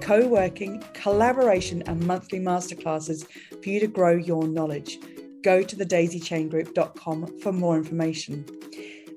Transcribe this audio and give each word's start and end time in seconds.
co 0.00 0.26
working, 0.26 0.82
collaboration, 0.94 1.82
and 1.86 2.06
monthly 2.06 2.40
masterclasses 2.40 3.26
for 3.62 3.68
you 3.68 3.80
to 3.80 3.86
grow 3.86 4.16
your 4.16 4.46
knowledge. 4.46 4.98
Go 5.42 5.62
to 5.62 5.76
thedaisychaingroup.com 5.76 7.38
for 7.40 7.52
more 7.52 7.76
information. 7.76 8.44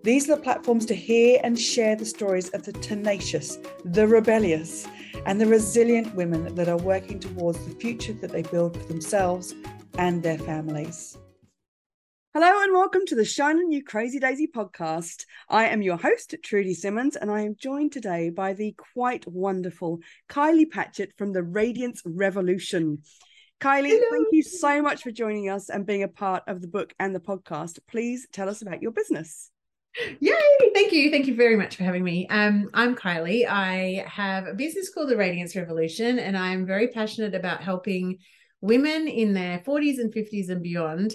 These 0.04 0.30
are 0.30 0.36
the 0.36 0.42
platforms 0.42 0.86
to 0.88 0.96
hear 0.96 1.40
and 1.44 1.60
share 1.60 1.96
the 1.96 2.06
stories 2.06 2.50
of 2.50 2.64
the 2.64 2.74
tenacious, 2.74 3.60
the 3.86 4.08
rebellious, 4.08 4.88
and 5.26 5.40
the 5.40 5.46
resilient 5.46 6.16
women 6.16 6.56
that 6.56 6.68
are 6.68 6.78
working 6.78 7.20
towards 7.20 7.64
the 7.66 7.76
future 7.76 8.14
that 8.14 8.32
they 8.32 8.42
build 8.42 8.76
for 8.76 8.88
themselves 8.88 9.54
and 9.98 10.24
their 10.24 10.40
families. 10.40 11.18
Hello 12.34 12.64
and 12.64 12.72
welcome 12.72 13.06
to 13.08 13.16
the 13.16 13.26
Shine 13.26 13.58
On 13.58 13.70
You 13.74 13.84
Crazy 13.84 14.18
Daisy 14.18 14.48
podcast. 14.48 15.26
I 15.50 15.66
am 15.66 15.82
your 15.82 15.98
host, 15.98 16.34
Trudi 16.42 16.74
Simmons, 16.74 17.18
and 17.18 17.30
I 17.30 17.42
am 17.42 17.58
joined 17.58 17.92
today 17.92 18.30
by 18.30 18.54
the 18.54 18.74
quite 18.94 19.28
wonderful 19.28 20.00
Kylie 20.30 20.72
Patchett 20.72 21.12
from 21.18 21.34
the 21.34 21.44
Radiance 21.44 22.02
Revolution. 22.06 23.00
Kylie, 23.60 23.90
Hello. 23.90 24.06
thank 24.12 24.28
you 24.32 24.44
so 24.44 24.82
much 24.82 25.04
for 25.04 25.12
joining 25.12 25.50
us 25.50 25.70
and 25.70 25.86
being 25.86 26.04
a 26.04 26.08
part 26.08 26.44
of 26.48 26.62
the 26.62 26.70
book 26.70 26.94
and 27.02 27.14
the 27.14 27.20
podcast. 27.20 27.80
Please 27.86 28.26
tell 28.32 28.48
us 28.48 28.62
about 28.62 28.82
your 28.82 28.92
business. 28.92 29.52
Yay! 30.22 30.34
Thank 30.74 30.94
you. 30.94 31.12
Thank 31.12 31.28
you 31.28 31.36
very 31.36 31.58
much 31.58 31.76
for 31.76 31.84
having 31.84 32.06
me. 32.06 32.28
Um, 32.30 32.70
I'm 32.74 32.96
Kylie. 32.96 33.46
I 33.46 34.06
have 34.08 34.48
a 34.48 34.54
business 34.54 34.90
called 34.90 35.10
the 35.10 35.18
Radiance 35.18 35.54
Revolution, 35.54 36.18
and 36.18 36.38
I'm 36.38 36.66
very 36.66 36.88
passionate 36.88 37.36
about 37.36 37.62
helping 37.62 38.20
women 38.62 39.10
in 39.10 39.34
their 39.34 39.60
40s 39.60 40.00
and 40.00 40.14
50s 40.14 40.48
and 40.48 40.64
beyond 40.64 41.14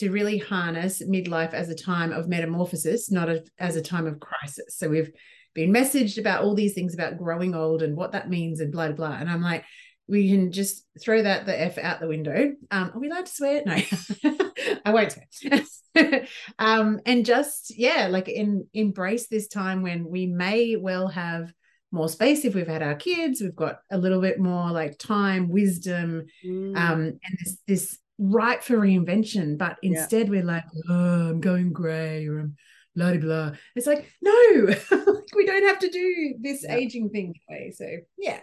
to 0.00 0.10
really 0.10 0.38
harness 0.38 1.02
midlife 1.02 1.52
as 1.52 1.68
a 1.68 1.74
time 1.74 2.10
of 2.10 2.26
metamorphosis, 2.26 3.10
not 3.10 3.28
a, 3.28 3.44
as 3.58 3.76
a 3.76 3.82
time 3.82 4.06
of 4.06 4.18
crisis. 4.18 4.76
So 4.78 4.88
we've 4.88 5.10
been 5.54 5.70
messaged 5.70 6.18
about 6.18 6.42
all 6.42 6.54
these 6.54 6.72
things 6.72 6.94
about 6.94 7.18
growing 7.18 7.54
old 7.54 7.82
and 7.82 7.94
what 7.94 8.12
that 8.12 8.30
means 8.30 8.60
and 8.60 8.72
blah, 8.72 8.86
blah, 8.86 8.96
blah. 8.96 9.16
And 9.18 9.28
I'm 9.28 9.42
like, 9.42 9.64
we 10.08 10.30
can 10.30 10.52
just 10.52 10.86
throw 10.98 11.22
that 11.22 11.44
the 11.44 11.60
F 11.60 11.76
out 11.76 12.00
the 12.00 12.08
window. 12.08 12.54
Um, 12.70 12.92
are 12.94 12.98
we 12.98 13.10
allowed 13.10 13.26
to 13.26 13.32
swear? 13.32 13.62
No, 13.66 13.74
I 14.86 14.92
won't 14.92 15.14
swear. 15.30 16.26
um, 16.58 17.00
and 17.04 17.26
just, 17.26 17.76
yeah, 17.76 18.08
like 18.08 18.28
in, 18.28 18.66
embrace 18.72 19.28
this 19.28 19.48
time 19.48 19.82
when 19.82 20.08
we 20.08 20.26
may 20.26 20.76
well 20.76 21.08
have 21.08 21.52
more 21.92 22.08
space 22.08 22.44
if 22.44 22.54
we've 22.54 22.68
had 22.68 22.84
our 22.84 22.94
kids 22.94 23.40
we've 23.40 23.56
got 23.56 23.80
a 23.90 23.98
little 23.98 24.20
bit 24.20 24.38
more 24.38 24.70
like 24.70 24.96
time 24.96 25.48
wisdom 25.48 26.24
mm. 26.46 26.76
um, 26.76 27.00
and 27.00 27.38
this 27.40 27.58
this 27.66 27.98
ripe 28.20 28.62
for 28.62 28.76
reinvention, 28.76 29.56
but 29.56 29.78
instead 29.82 30.26
yeah. 30.26 30.30
we're 30.30 30.44
like, 30.44 30.64
oh, 30.88 31.30
I'm 31.30 31.40
going 31.40 31.72
grey 31.72 32.26
or 32.26 32.40
I'm 32.40 32.56
blah 32.94 33.12
blah 33.12 33.20
blah. 33.20 33.52
It's 33.74 33.86
like, 33.86 34.06
no, 34.20 34.32
we 35.34 35.46
don't 35.46 35.66
have 35.66 35.78
to 35.80 35.88
do 35.88 36.34
this 36.40 36.62
yeah. 36.62 36.76
aging 36.76 37.08
thing 37.10 37.34
today. 37.48 37.72
So 37.72 37.86
yeah. 38.18 38.40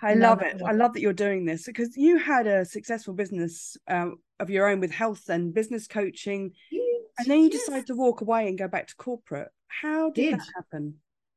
I 0.00 0.14
love 0.14 0.40
it. 0.40 0.62
I 0.64 0.72
love 0.72 0.94
that 0.94 1.00
you're 1.00 1.12
doing 1.12 1.44
this 1.44 1.64
because 1.66 1.94
you 1.94 2.16
had 2.16 2.46
a 2.46 2.64
successful 2.64 3.12
business 3.12 3.76
um, 3.86 4.16
of 4.40 4.48
your 4.48 4.68
own 4.68 4.80
with 4.80 4.90
health 4.90 5.28
and 5.28 5.52
business 5.52 5.86
coaching, 5.86 6.52
yes. 6.70 6.82
and 7.18 7.26
then 7.26 7.40
you 7.40 7.50
yes. 7.52 7.66
decided 7.66 7.86
to 7.88 7.94
walk 7.94 8.22
away 8.22 8.48
and 8.48 8.56
go 8.56 8.66
back 8.66 8.86
to 8.88 8.96
corporate. 8.96 9.48
How 9.68 10.10
did, 10.10 10.30
did. 10.30 10.40
that 10.40 10.46
happen? 10.56 10.94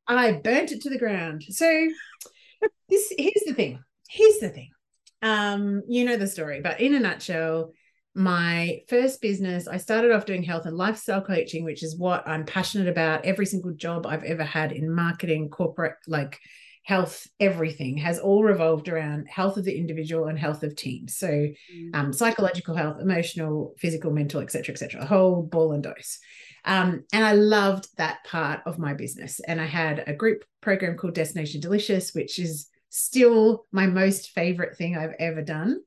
I 0.07 0.31
burnt 0.31 0.71
it 0.71 0.81
to 0.83 0.89
the 0.89 0.97
ground. 0.97 1.43
So 1.49 1.89
this 2.87 3.11
here's 3.17 3.43
the 3.45 3.53
thing. 3.53 3.83
Here's 4.09 4.39
the 4.39 4.47
thing 4.47 4.69
um, 5.21 5.83
you 5.87 6.05
know 6.05 6.17
the 6.17 6.27
story, 6.27 6.61
but 6.61 6.79
in 6.79 6.93
a 6.93 6.99
nutshell, 6.99 7.71
my 8.17 8.81
first 8.89 9.21
business, 9.21 9.67
I 9.67 9.77
started 9.77 10.11
off 10.11 10.25
doing 10.25 10.41
health 10.41 10.65
and 10.65 10.75
lifestyle 10.75 11.21
coaching, 11.21 11.63
which 11.63 11.83
is 11.83 11.97
what 11.97 12.27
I'm 12.27 12.45
passionate 12.45 12.87
about. 12.87 13.25
Every 13.25 13.45
single 13.45 13.73
job 13.73 14.07
I've 14.07 14.23
ever 14.23 14.43
had 14.43 14.71
in 14.71 14.93
marketing, 14.93 15.49
corporate, 15.49 15.95
like 16.07 16.39
health, 16.83 17.27
everything 17.39 17.97
has 17.97 18.17
all 18.17 18.43
revolved 18.43 18.89
around 18.89 19.27
health 19.27 19.57
of 19.57 19.65
the 19.65 19.77
individual 19.77 20.27
and 20.27 20.39
health 20.39 20.63
of 20.63 20.75
teams. 20.75 21.17
So, 21.17 21.27
mm. 21.27 21.89
um, 21.93 22.11
psychological 22.11 22.75
health, 22.75 23.01
emotional, 23.01 23.75
physical, 23.77 24.09
mental, 24.09 24.41
etc., 24.41 24.73
etc. 24.73 25.01
a 25.01 25.05
whole 25.05 25.43
ball 25.43 25.73
and 25.73 25.83
dose. 25.83 26.17
Um, 26.65 27.03
and 27.13 27.23
I 27.23 27.33
loved 27.33 27.87
that 27.97 28.23
part 28.25 28.61
of 28.65 28.79
my 28.79 28.93
business. 28.93 29.39
And 29.41 29.61
I 29.61 29.65
had 29.65 30.03
a 30.07 30.13
group 30.13 30.43
program 30.61 30.97
called 30.97 31.13
Destination 31.13 31.61
Delicious, 31.61 32.13
which 32.13 32.39
is 32.39 32.67
still 32.89 33.65
my 33.71 33.87
most 33.87 34.31
favorite 34.31 34.77
thing 34.77 34.97
I've 34.97 35.15
ever 35.19 35.41
done. 35.41 35.81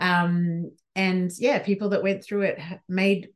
Um, 0.00 0.72
and 0.96 1.30
yeah, 1.38 1.58
people 1.60 1.90
that 1.90 2.02
went 2.02 2.24
through 2.24 2.42
it 2.42 2.60
made 2.88 3.28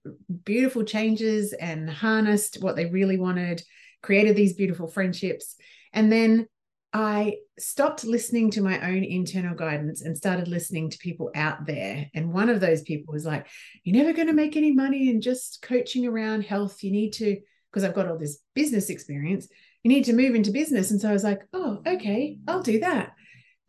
beautiful 0.44 0.84
changes 0.84 1.52
and 1.52 1.90
harnessed 1.90 2.58
what 2.60 2.76
they 2.76 2.86
really 2.86 3.18
wanted, 3.18 3.62
created 4.02 4.36
these 4.36 4.54
beautiful 4.54 4.88
friendships. 4.88 5.56
And 5.92 6.10
then 6.12 6.46
I 6.92 7.36
stopped 7.58 8.04
listening 8.04 8.50
to 8.52 8.62
my 8.62 8.80
own 8.88 9.04
internal 9.04 9.54
guidance 9.54 10.02
and 10.02 10.16
started 10.16 10.48
listening 10.48 10.88
to 10.90 10.98
people 10.98 11.30
out 11.34 11.66
there. 11.66 12.06
And 12.14 12.32
one 12.32 12.48
of 12.48 12.60
those 12.60 12.82
people 12.82 13.12
was 13.12 13.26
like, 13.26 13.46
You're 13.84 13.96
never 13.96 14.14
going 14.14 14.28
to 14.28 14.34
make 14.34 14.56
any 14.56 14.72
money 14.72 15.10
in 15.10 15.20
just 15.20 15.60
coaching 15.62 16.06
around 16.06 16.44
health. 16.44 16.82
You 16.82 16.90
need 16.90 17.12
to, 17.14 17.36
because 17.70 17.84
I've 17.84 17.94
got 17.94 18.08
all 18.08 18.18
this 18.18 18.38
business 18.54 18.88
experience, 18.88 19.48
you 19.84 19.88
need 19.88 20.04
to 20.04 20.12
move 20.12 20.34
into 20.34 20.50
business. 20.50 20.90
And 20.90 21.00
so 21.00 21.08
I 21.08 21.12
was 21.12 21.24
like, 21.24 21.42
oh, 21.52 21.80
okay, 21.86 22.38
I'll 22.46 22.62
do 22.62 22.80
that. 22.80 23.14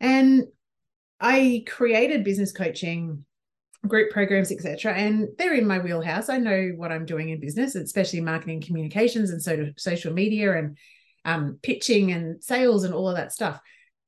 And 0.00 0.44
I 1.20 1.64
created 1.66 2.24
business 2.24 2.52
coaching 2.52 3.24
group 3.86 4.10
programs 4.10 4.52
etc 4.52 4.92
and 4.92 5.28
they're 5.38 5.54
in 5.54 5.66
my 5.66 5.78
wheelhouse 5.78 6.28
i 6.28 6.36
know 6.36 6.70
what 6.76 6.92
i'm 6.92 7.06
doing 7.06 7.30
in 7.30 7.40
business 7.40 7.74
especially 7.74 8.20
marketing 8.20 8.60
communications 8.60 9.30
and 9.30 9.42
so 9.42 9.70
social 9.78 10.12
media 10.12 10.58
and 10.58 10.76
um, 11.24 11.58
pitching 11.62 12.12
and 12.12 12.42
sales 12.42 12.84
and 12.84 12.92
all 12.92 13.08
of 13.08 13.16
that 13.16 13.32
stuff 13.32 13.58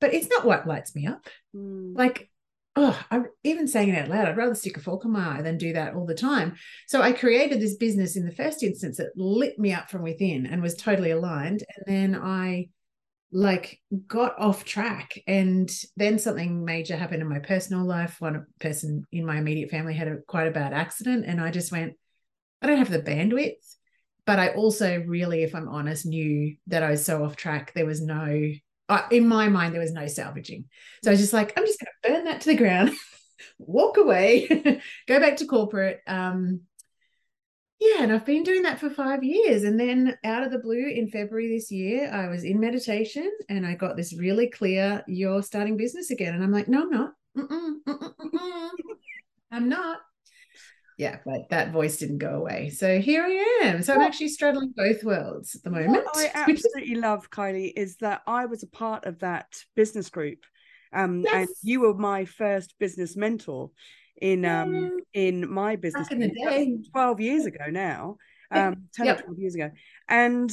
but 0.01 0.13
it's 0.13 0.29
not 0.29 0.45
what 0.45 0.67
lights 0.67 0.95
me 0.95 1.07
up 1.07 1.27
mm. 1.57 1.97
like 1.97 2.31
oh, 2.77 2.99
I'm 3.11 3.27
even 3.45 3.69
saying 3.69 3.91
it 3.91 3.99
out 3.99 4.09
loud, 4.09 4.29
I'd 4.29 4.37
rather 4.37 4.55
stick 4.55 4.77
a 4.77 4.81
fork 4.81 5.05
in 5.05 5.13
my 5.13 5.39
eye 5.39 5.43
than 5.43 5.59
do 5.59 5.75
that 5.75 5.95
all 5.95 6.07
the 6.07 6.15
time. 6.15 6.55
So 6.87 7.03
I 7.03 7.13
created 7.13 7.61
this 7.61 7.77
business 7.77 8.17
in 8.17 8.25
the 8.25 8.35
first 8.35 8.63
instance 8.63 8.97
that 8.97 9.17
lit 9.17 9.59
me 9.59 9.73
up 9.73 9.91
from 9.91 10.03
within 10.03 10.47
and 10.47 10.63
was 10.63 10.75
totally 10.75 11.11
aligned. 11.11 11.63
And 11.77 11.85
then 11.87 12.21
I 12.21 12.69
like 13.33 13.81
got 14.07 14.39
off 14.39 14.65
track 14.65 15.19
and 15.27 15.71
then 15.97 16.19
something 16.19 16.65
major 16.65 16.97
happened 16.97 17.23
in 17.23 17.29
my 17.29 17.39
personal 17.39 17.83
life 17.83 18.17
one 18.21 18.45
person 18.61 19.07
in 19.11 19.25
my 19.25 19.39
immediate 19.39 19.71
family 19.71 19.95
had 19.95 20.07
a 20.07 20.19
quite 20.29 20.47
a 20.47 20.51
bad 20.51 20.75
accident 20.75 21.25
and 21.27 21.41
i 21.41 21.51
just 21.51 21.73
went 21.73 21.95
i 22.61 22.67
don't 22.67 22.77
have 22.77 22.91
the 22.91 23.01
bandwidth 23.01 23.55
but 24.27 24.39
i 24.39 24.49
also 24.49 25.03
really 25.07 25.43
if 25.43 25.55
i'm 25.55 25.67
honest 25.67 26.05
knew 26.05 26.55
that 26.67 26.83
i 26.83 26.91
was 26.91 27.07
so 27.07 27.25
off 27.25 27.35
track 27.35 27.73
there 27.75 27.87
was 27.87 28.03
no 28.03 28.53
in 29.11 29.29
my 29.29 29.49
mind, 29.49 29.75
there 29.75 29.81
was 29.81 29.93
no 29.93 30.07
salvaging. 30.07 30.65
So 31.03 31.11
I 31.11 31.13
was 31.13 31.21
just 31.21 31.33
like, 31.33 31.53
I'm 31.57 31.67
just 31.67 31.81
going 31.81 31.93
to 31.93 32.09
burn 32.09 32.25
that 32.25 32.41
to 32.43 32.49
the 32.49 32.57
ground, 32.57 32.93
walk 33.59 33.97
away, 33.97 34.47
go 35.09 35.21
back 35.21 35.37
to 35.39 35.47
corporate. 35.47 36.01
Um, 36.07 36.63
yeah, 37.81 38.03
and 38.03 38.13
I've 38.13 38.25
been 38.25 38.45
doing 38.45 38.63
that 38.63 38.79
for 38.79 38.91
five 38.91 39.25
years. 39.25 39.65
And 39.65 39.79
then 39.79 40.17
out 40.25 40.45
of 40.45 40.53
the 40.53 40.59
blue 40.61 40.87
in 40.87 41.09
February 41.09 41.49
this 41.49 41.73
year, 41.73 42.11
I 42.13 42.29
was 42.29 42.45
in 42.45 42.61
meditation 42.61 43.29
and 43.49 43.67
I 43.67 43.75
got 43.75 43.97
this 43.97 44.17
really 44.17 44.49
clear, 44.49 45.03
you're 45.09 45.43
starting 45.43 45.77
business 45.77 46.11
again. 46.11 46.35
And 46.35 46.45
I'm 46.45 46.53
like, 46.53 46.69
no, 46.69 46.83
I'm 46.83 46.91
not. 46.91 47.13
Mm-mm, 47.37 47.75
mm-mm, 47.89 48.71
I'm 49.51 49.69
not 49.69 49.99
yeah, 51.03 51.19
but 51.25 51.49
that 51.51 51.73
voice 51.73 51.97
didn't 51.97 52.19
go 52.19 52.37
away. 52.37 52.71
So 52.71 53.01
here 53.01 53.25
I 53.25 53.65
am. 53.65 53.83
So 53.83 53.93
I'm 53.93 54.03
actually 54.03 54.29
straddling 54.29 54.73
both 54.77 55.03
worlds 55.03 55.57
at 55.57 55.65
the 55.65 55.71
moment. 55.71 56.05
What 56.05 56.17
I 56.17 56.31
absolutely 56.35 56.95
love, 56.95 57.29
Kylie, 57.29 57.73
is 57.75 57.97
that 57.97 58.23
I 58.25 58.47
was 58.47 58.63
a 58.63 58.69
part 58.69 59.05
of 59.05 59.19
that 59.19 59.49
business 59.75 60.11
group. 60.11 60.39
Um, 60.93 61.23
yes. 61.23 61.35
and 61.35 61.49
you 61.63 61.81
were 61.81 61.95
my 61.95 62.25
first 62.25 62.75
business 62.79 63.17
mentor 63.17 63.71
in 64.21 64.45
um 64.45 65.01
in 65.13 65.51
my 65.51 65.75
business 65.75 66.09
Back 66.09 66.13
in 66.13 66.21
the 66.21 66.29
day. 66.29 66.79
12 66.93 67.21
years 67.21 67.47
ago 67.47 67.65
now. 67.69 68.19
Um 68.53 68.85
10 68.95 69.07
yep. 69.07 69.19
or 69.19 69.23
12 69.23 69.39
years 69.41 69.55
ago. 69.57 69.71
And 70.09 70.53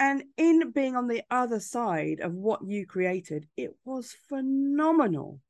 and 0.00 0.24
in 0.36 0.72
being 0.72 0.96
on 0.96 1.06
the 1.06 1.22
other 1.30 1.60
side 1.60 2.18
of 2.18 2.32
what 2.32 2.66
you 2.66 2.84
created, 2.84 3.46
it 3.56 3.76
was 3.84 4.16
phenomenal. 4.28 5.40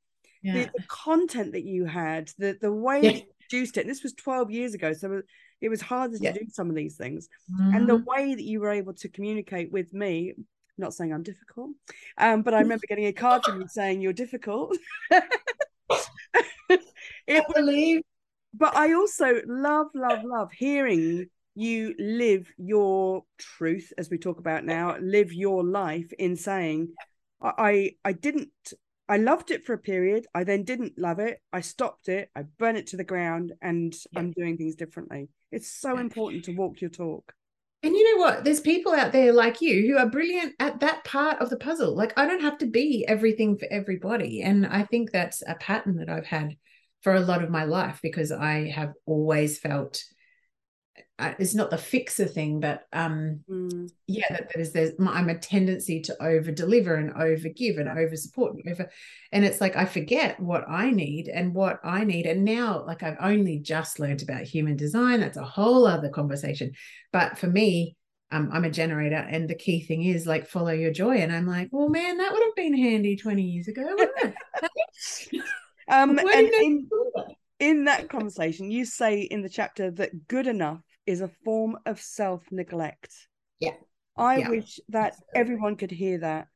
Yeah. 0.42 0.52
The, 0.54 0.70
the, 0.76 0.84
content 0.88 1.52
that 1.52 1.64
you 1.64 1.86
had, 1.86 2.30
the 2.38 2.58
the 2.60 2.72
way 2.72 3.00
yeah 3.02 3.20
produced 3.48 3.76
it. 3.76 3.82
And 3.82 3.90
this 3.90 4.02
was 4.02 4.12
12 4.14 4.50
years 4.50 4.74
ago. 4.74 4.92
So 4.92 5.22
it 5.60 5.68
was 5.68 5.80
harder 5.80 6.16
yeah. 6.20 6.32
to 6.32 6.40
do 6.40 6.46
some 6.50 6.68
of 6.68 6.76
these 6.76 6.96
things. 6.96 7.28
Mm-hmm. 7.52 7.76
And 7.76 7.88
the 7.88 7.98
mm-hmm. 7.98 8.04
way 8.04 8.34
that 8.34 8.44
you 8.44 8.60
were 8.60 8.70
able 8.70 8.94
to 8.94 9.08
communicate 9.08 9.72
with 9.72 9.92
me, 9.92 10.34
not 10.76 10.94
saying 10.94 11.12
I'm 11.12 11.22
difficult, 11.22 11.70
um, 12.16 12.42
but 12.42 12.54
I 12.54 12.60
remember 12.60 12.86
getting 12.88 13.06
a 13.06 13.12
card 13.12 13.44
from 13.44 13.60
you 13.60 13.68
saying 13.68 14.00
you're 14.00 14.12
difficult. 14.12 14.76
It 17.28 17.44
I 17.48 17.52
believe. 17.52 18.02
But 18.54 18.74
I 18.74 18.94
also 18.94 19.40
love, 19.46 19.88
love, 19.94 20.24
love 20.24 20.50
hearing 20.52 21.26
you 21.54 21.94
live 21.98 22.50
your 22.56 23.24
truth, 23.36 23.92
as 23.98 24.08
we 24.08 24.16
talk 24.16 24.38
about 24.38 24.64
now, 24.64 24.96
live 24.98 25.32
your 25.32 25.62
life 25.64 26.10
in 26.18 26.36
saying, 26.36 26.88
I 27.42 27.92
I 28.04 28.12
didn't 28.12 28.50
I 29.08 29.16
loved 29.16 29.50
it 29.50 29.64
for 29.64 29.72
a 29.72 29.78
period. 29.78 30.26
I 30.34 30.44
then 30.44 30.64
didn't 30.64 30.98
love 30.98 31.18
it. 31.18 31.40
I 31.52 31.60
stopped 31.60 32.08
it. 32.08 32.30
I 32.36 32.42
burnt 32.42 32.78
it 32.78 32.88
to 32.88 32.96
the 32.96 33.04
ground 33.04 33.52
and 33.62 33.94
yeah. 34.12 34.20
I'm 34.20 34.32
doing 34.32 34.56
things 34.56 34.74
differently. 34.74 35.28
It's 35.50 35.70
so 35.70 35.94
yeah. 35.94 36.02
important 36.02 36.44
to 36.44 36.52
walk 36.52 36.80
your 36.80 36.90
talk. 36.90 37.32
And 37.82 37.94
you 37.94 38.16
know 38.16 38.24
what? 38.24 38.44
There's 38.44 38.60
people 38.60 38.92
out 38.92 39.12
there 39.12 39.32
like 39.32 39.60
you 39.60 39.86
who 39.86 39.98
are 39.98 40.10
brilliant 40.10 40.54
at 40.58 40.80
that 40.80 41.04
part 41.04 41.40
of 41.40 41.48
the 41.48 41.56
puzzle. 41.56 41.94
Like, 41.94 42.12
I 42.18 42.26
don't 42.26 42.42
have 42.42 42.58
to 42.58 42.66
be 42.66 43.04
everything 43.06 43.56
for 43.56 43.68
everybody. 43.70 44.42
And 44.42 44.66
I 44.66 44.82
think 44.82 45.12
that's 45.12 45.42
a 45.46 45.54
pattern 45.54 45.96
that 45.98 46.08
I've 46.08 46.26
had 46.26 46.56
for 47.02 47.14
a 47.14 47.20
lot 47.20 47.44
of 47.44 47.50
my 47.50 47.64
life 47.64 48.00
because 48.02 48.32
I 48.32 48.70
have 48.70 48.94
always 49.06 49.60
felt 49.60 50.02
it's 51.18 51.54
not 51.54 51.70
the 51.70 51.78
fixer 51.78 52.26
thing, 52.26 52.60
but 52.60 52.86
um, 52.92 53.40
mm. 53.50 53.90
yeah, 54.06 54.26
that 54.30 54.50
there's 54.54 54.72
there's 54.72 54.92
I'm 55.00 55.28
a 55.28 55.38
tendency 55.38 56.00
to 56.02 56.22
over 56.22 56.52
deliver 56.52 56.94
and 56.94 57.12
over 57.14 57.48
give 57.48 57.78
and 57.78 57.88
over 57.88 58.14
support 58.16 58.54
and 58.54 58.72
over, 58.72 58.88
and 59.32 59.44
it's 59.44 59.60
like 59.60 59.76
I 59.76 59.84
forget 59.84 60.38
what 60.38 60.68
I 60.68 60.90
need 60.90 61.28
and 61.28 61.54
what 61.54 61.80
I 61.82 62.04
need, 62.04 62.26
and 62.26 62.44
now 62.44 62.84
like 62.86 63.02
I've 63.02 63.16
only 63.20 63.58
just 63.58 63.98
learned 63.98 64.22
about 64.22 64.42
human 64.42 64.76
design. 64.76 65.20
That's 65.20 65.36
a 65.36 65.44
whole 65.44 65.86
other 65.86 66.08
conversation, 66.08 66.72
but 67.12 67.36
for 67.36 67.48
me, 67.48 67.96
um, 68.30 68.50
I'm 68.52 68.64
a 68.64 68.70
generator, 68.70 69.16
and 69.16 69.50
the 69.50 69.56
key 69.56 69.80
thing 69.80 70.04
is 70.04 70.24
like 70.24 70.46
follow 70.46 70.72
your 70.72 70.92
joy, 70.92 71.16
and 71.16 71.32
I'm 71.32 71.46
like, 71.46 71.68
well, 71.72 71.88
man, 71.88 72.18
that 72.18 72.32
would 72.32 72.42
have 72.44 72.54
been 72.54 72.76
handy 72.76 73.16
20 73.16 73.42
years 73.42 73.66
ago, 73.66 73.82
wouldn't 73.82 74.34
it? 74.62 75.42
um, 75.88 76.16
and 76.16 76.30
in, 76.30 76.88
in 77.58 77.84
that 77.86 78.08
conversation, 78.08 78.70
you 78.70 78.84
say 78.84 79.22
in 79.22 79.42
the 79.42 79.48
chapter 79.48 79.90
that 79.90 80.28
good 80.28 80.46
enough 80.46 80.80
is 81.08 81.22
a 81.22 81.30
form 81.44 81.78
of 81.86 82.00
self 82.00 82.42
neglect. 82.50 83.12
Yeah. 83.58 83.74
I 84.16 84.38
yeah. 84.38 84.50
wish 84.50 84.78
that 84.90 85.16
everyone 85.34 85.76
could 85.76 85.90
hear 85.90 86.18
that. 86.18 86.48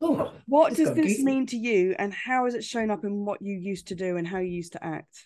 Oh, 0.00 0.32
what 0.46 0.74
does 0.74 0.92
this 0.94 1.22
mean 1.22 1.46
to 1.46 1.56
you, 1.56 1.96
and 1.98 2.12
how 2.12 2.44
has 2.44 2.54
it 2.54 2.62
shown 2.62 2.90
up 2.90 3.04
in 3.04 3.24
what 3.24 3.40
you 3.40 3.56
used 3.56 3.88
to 3.88 3.94
do 3.94 4.18
and 4.18 4.28
how 4.28 4.38
you 4.38 4.52
used 4.52 4.72
to 4.72 4.84
act? 4.84 5.24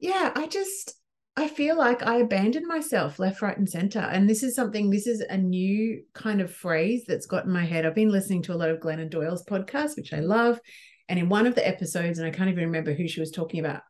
Yeah, 0.00 0.32
I 0.34 0.46
just 0.46 0.94
I 1.36 1.48
feel 1.48 1.76
like 1.76 2.02
I 2.02 2.16
abandoned 2.16 2.66
myself 2.66 3.18
left, 3.18 3.42
right, 3.42 3.56
and 3.56 3.68
center. 3.68 3.98
And 3.98 4.30
this 4.30 4.42
is 4.42 4.54
something, 4.54 4.88
this 4.88 5.06
is 5.06 5.20
a 5.20 5.36
new 5.36 6.02
kind 6.14 6.40
of 6.40 6.54
phrase 6.54 7.04
that's 7.06 7.26
got 7.26 7.44
in 7.44 7.52
my 7.52 7.64
head. 7.64 7.84
I've 7.84 7.94
been 7.94 8.12
listening 8.12 8.42
to 8.42 8.54
a 8.54 8.56
lot 8.56 8.70
of 8.70 8.78
Glennon 8.78 9.10
Doyle's 9.10 9.44
podcast, 9.44 9.96
which 9.96 10.12
I 10.12 10.20
love. 10.20 10.60
And 11.08 11.18
in 11.18 11.28
one 11.28 11.46
of 11.46 11.56
the 11.56 11.66
episodes, 11.66 12.18
and 12.18 12.26
I 12.26 12.30
can't 12.30 12.48
even 12.48 12.66
remember 12.66 12.94
who 12.94 13.08
she 13.08 13.20
was 13.20 13.32
talking 13.32 13.60
about, 13.60 13.82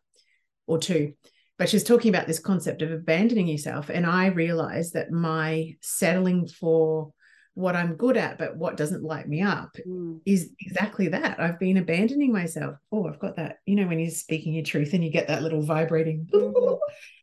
or 0.66 0.78
two, 0.78 1.12
but 1.58 1.68
she's 1.68 1.84
talking 1.84 2.08
about 2.08 2.26
this 2.26 2.38
concept 2.38 2.82
of 2.82 2.90
abandoning 2.90 3.46
yourself 3.46 3.88
and 3.88 4.06
i 4.06 4.26
realized 4.26 4.94
that 4.94 5.10
my 5.10 5.74
settling 5.80 6.46
for 6.46 7.12
what 7.54 7.76
i'm 7.76 7.94
good 7.94 8.16
at 8.16 8.38
but 8.38 8.56
what 8.56 8.76
doesn't 8.76 9.04
light 9.04 9.28
me 9.28 9.40
up 9.40 9.76
mm. 9.86 10.20
is 10.26 10.50
exactly 10.60 11.08
that 11.08 11.38
i've 11.40 11.58
been 11.58 11.76
abandoning 11.76 12.32
myself 12.32 12.76
oh 12.92 13.06
i've 13.06 13.20
got 13.20 13.36
that 13.36 13.58
you 13.66 13.76
know 13.76 13.86
when 13.86 13.98
you're 13.98 14.10
speaking 14.10 14.54
your 14.54 14.64
truth 14.64 14.92
and 14.92 15.04
you 15.04 15.10
get 15.10 15.28
that 15.28 15.42
little 15.42 15.62
vibrating 15.62 16.28
mm-hmm. 16.32 16.74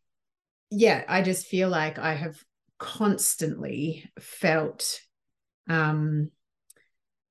yeah 0.72 1.04
i 1.08 1.22
just 1.22 1.48
feel 1.48 1.70
like 1.70 2.00
i 2.00 2.14
have 2.14 2.38
constantly 2.80 4.10
felt 4.20 5.02
um 5.68 6.32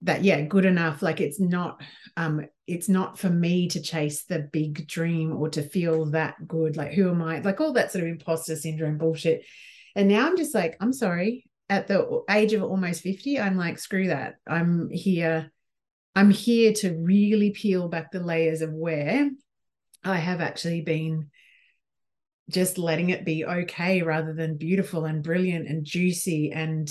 that 0.03 0.25
yeah 0.25 0.41
good 0.41 0.65
enough 0.65 1.03
like 1.03 1.21
it's 1.21 1.39
not 1.39 1.83
um 2.17 2.47
it's 2.67 2.89
not 2.89 3.19
for 3.19 3.29
me 3.29 3.69
to 3.69 3.83
chase 3.83 4.25
the 4.25 4.49
big 4.53 4.87
dream 4.87 5.37
or 5.37 5.49
to 5.49 5.63
feel 5.63 6.07
that 6.07 6.37
good 6.47 6.77
like 6.77 6.93
who 6.93 7.11
am 7.11 7.23
i 7.23 7.39
like 7.41 7.61
all 7.61 7.73
that 7.73 7.93
sort 7.93 8.05
of 8.05 8.11
imposter 8.11 8.57
syndrome 8.57 8.99
bullshit. 8.99 9.45
And 9.95 10.09
now 10.09 10.27
i'm 10.27 10.37
just 10.37 10.55
like 10.55 10.77
i'm 10.81 10.93
sorry 10.93 11.45
at 11.69 11.87
the 11.87 12.23
age 12.31 12.53
of 12.53 12.63
almost 12.63 13.03
50 13.03 13.39
i'm 13.41 13.57
like 13.57 13.79
screw 13.79 14.09
that. 14.09 14.37
I'm 14.47 14.89
here 14.91 15.53
i'm 16.15 16.31
here 16.31 16.73
to 16.75 16.97
really 16.97 17.51
peel 17.51 17.89
back 17.89 18.11
the 18.11 18.21
layers 18.21 18.63
of 18.63 18.73
where 18.73 19.31
i 20.03 20.17
have 20.17 20.41
actually 20.41 20.81
been 20.81 21.31
just 22.49 22.79
letting 22.79 23.11
it 23.11 23.25
be 23.25 23.45
okay 23.45 24.03
rather 24.03 24.33
than 24.35 24.57
beautiful 24.57 25.05
and 25.05 25.23
brilliant 25.23 25.69
and 25.69 25.85
juicy 25.85 26.51
and 26.53 26.91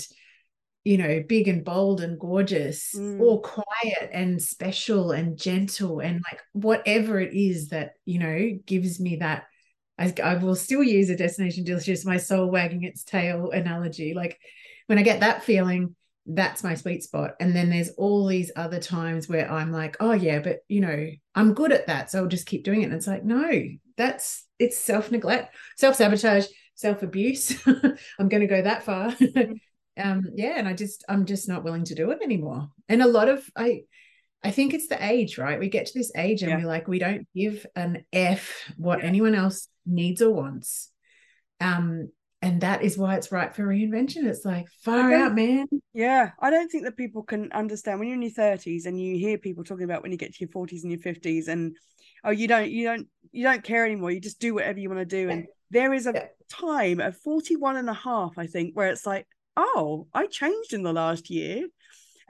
you 0.84 0.96
know, 0.96 1.22
big 1.26 1.46
and 1.48 1.64
bold 1.64 2.00
and 2.00 2.18
gorgeous, 2.18 2.94
mm. 2.96 3.20
or 3.20 3.40
quiet 3.42 4.10
and 4.12 4.40
special 4.40 5.12
and 5.12 5.38
gentle 5.38 6.00
and 6.00 6.22
like 6.30 6.40
whatever 6.52 7.20
it 7.20 7.34
is 7.34 7.68
that, 7.68 7.92
you 8.04 8.18
know, 8.18 8.50
gives 8.66 9.00
me 9.00 9.16
that. 9.16 9.44
I, 9.98 10.14
I 10.24 10.34
will 10.36 10.54
still 10.54 10.82
use 10.82 11.10
a 11.10 11.16
destination 11.16 11.64
delicious, 11.64 12.06
my 12.06 12.16
soul 12.16 12.50
wagging 12.50 12.84
its 12.84 13.04
tail 13.04 13.50
analogy. 13.50 14.14
Like 14.14 14.38
when 14.86 14.98
I 14.98 15.02
get 15.02 15.20
that 15.20 15.44
feeling, 15.44 15.94
that's 16.24 16.64
my 16.64 16.74
sweet 16.74 17.02
spot. 17.02 17.32
And 17.40 17.54
then 17.54 17.68
there's 17.68 17.90
all 17.90 18.26
these 18.26 18.50
other 18.56 18.80
times 18.80 19.28
where 19.28 19.50
I'm 19.50 19.72
like, 19.72 19.96
oh 20.00 20.12
yeah, 20.12 20.38
but 20.38 20.60
you 20.68 20.80
know, 20.80 21.08
I'm 21.34 21.52
good 21.54 21.72
at 21.72 21.88
that. 21.88 22.10
So 22.10 22.20
I'll 22.20 22.26
just 22.26 22.46
keep 22.46 22.64
doing 22.64 22.80
it. 22.80 22.86
And 22.86 22.94
it's 22.94 23.06
like, 23.06 23.24
no, 23.24 23.50
that's 23.96 24.46
it's 24.58 24.78
self-neglect, 24.78 25.54
self-sabotage, 25.76 26.46
self-abuse. 26.74 27.62
I'm 28.18 28.28
going 28.28 28.40
to 28.40 28.46
go 28.46 28.62
that 28.62 28.82
far. 28.82 29.14
Um 30.00 30.24
yeah 30.34 30.54
and 30.56 30.68
i 30.68 30.72
just 30.72 31.04
i'm 31.08 31.26
just 31.26 31.48
not 31.48 31.64
willing 31.64 31.84
to 31.84 31.94
do 31.94 32.10
it 32.10 32.20
anymore. 32.22 32.68
And 32.88 33.02
a 33.02 33.08
lot 33.08 33.28
of 33.28 33.48
i 33.56 33.82
i 34.42 34.50
think 34.50 34.74
it's 34.74 34.88
the 34.88 35.04
age 35.04 35.38
right? 35.38 35.58
We 35.58 35.68
get 35.68 35.86
to 35.86 35.98
this 35.98 36.12
age 36.16 36.42
and 36.42 36.50
yeah. 36.50 36.58
we're 36.58 36.66
like 36.66 36.88
we 36.88 36.98
don't 36.98 37.26
give 37.34 37.66
an 37.76 38.04
f 38.12 38.72
what 38.76 39.00
yeah. 39.00 39.06
anyone 39.06 39.34
else 39.34 39.68
needs 39.86 40.22
or 40.22 40.32
wants. 40.32 40.90
Um 41.60 42.10
and 42.42 42.62
that 42.62 42.82
is 42.82 42.96
why 42.96 43.16
it's 43.16 43.30
right 43.30 43.54
for 43.54 43.66
reinvention. 43.66 44.24
It's 44.24 44.46
like 44.46 44.66
far 44.82 45.12
out 45.12 45.34
man. 45.34 45.66
Yeah 45.92 46.30
i 46.40 46.50
don't 46.50 46.70
think 46.70 46.84
that 46.84 46.96
people 46.96 47.22
can 47.22 47.52
understand 47.52 47.98
when 47.98 48.08
you're 48.08 48.16
in 48.16 48.22
your 48.22 48.30
30s 48.30 48.86
and 48.86 49.00
you 49.00 49.16
hear 49.16 49.38
people 49.38 49.64
talking 49.64 49.84
about 49.84 50.02
when 50.02 50.12
you 50.12 50.18
get 50.18 50.34
to 50.34 50.40
your 50.44 50.48
40s 50.48 50.82
and 50.82 50.90
your 50.90 51.00
50s 51.00 51.48
and 51.48 51.76
oh 52.24 52.30
you 52.30 52.48
don't 52.48 52.70
you 52.70 52.84
don't 52.84 53.06
you 53.32 53.44
don't 53.44 53.62
care 53.62 53.84
anymore. 53.86 54.10
You 54.10 54.20
just 54.20 54.40
do 54.40 54.54
whatever 54.54 54.80
you 54.80 54.88
want 54.88 55.00
to 55.00 55.04
do 55.04 55.30
and 55.30 55.46
there 55.70 55.94
is 55.94 56.06
a 56.06 56.28
time 56.48 57.00
of 57.00 57.16
41 57.18 57.76
and 57.76 57.88
a 57.88 57.94
half 57.94 58.36
i 58.36 58.46
think 58.46 58.74
where 58.74 58.88
it's 58.88 59.06
like 59.06 59.26
oh, 59.60 60.06
I 60.14 60.26
changed 60.26 60.72
in 60.72 60.82
the 60.82 60.92
last 60.92 61.30
year. 61.30 61.66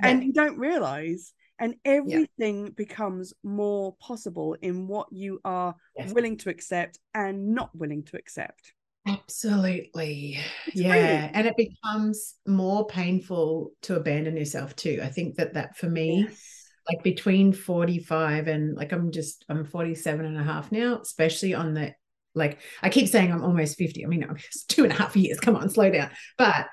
Yeah. 0.01 0.09
And 0.09 0.25
you 0.25 0.33
don't 0.33 0.59
realize. 0.59 1.33
And 1.59 1.75
everything 1.85 2.65
yeah. 2.65 2.73
becomes 2.75 3.35
more 3.45 3.95
possible 4.01 4.57
in 4.63 4.89
what 4.89 5.09
you 5.13 5.41
are 5.45 5.75
yes. 5.95 6.11
willing 6.13 6.39
to 6.39 6.49
accept 6.49 6.99
and 7.15 7.55
not 7.55 7.71
willing 7.77 8.03
to 8.05 8.17
accept. 8.17 8.73
Absolutely. 9.07 10.39
It's 10.67 10.77
yeah. 10.77 10.89
Weird. 10.89 11.31
And 11.35 11.47
it 11.47 11.57
becomes 11.59 12.37
more 12.47 12.87
painful 12.87 13.73
to 13.83 13.97
abandon 13.97 14.39
yourself 14.39 14.75
too. 14.75 15.01
I 15.03 15.09
think 15.09 15.37
that 15.37 15.53
that 15.53 15.77
for 15.77 15.89
me, 15.89 16.27
yes. 16.29 16.71
like 16.89 17.03
between 17.03 17.53
45 17.53 18.49
and 18.49 18.75
like 18.75 18.93
I'm 18.93 19.11
just, 19.13 19.45
I'm 19.51 19.67
47 19.67 20.25
and 20.25 20.39
a 20.39 20.43
half 20.43 20.73
now, 20.73 21.01
especially 21.03 21.53
on 21.53 21.75
the, 21.75 21.95
like, 22.35 22.61
I 22.83 22.89
keep 22.89 23.09
saying 23.09 23.33
I'm 23.33 23.45
almost 23.45 23.77
50. 23.77 24.03
I 24.05 24.09
mean, 24.09 24.25
it's 24.31 24.65
two 24.65 24.85
and 24.85 24.93
a 24.93 24.97
half 24.97 25.15
years. 25.15 25.41
Come 25.41 25.57
on, 25.57 25.69
slow 25.69 25.91
down. 25.91 26.11
But 26.39 26.69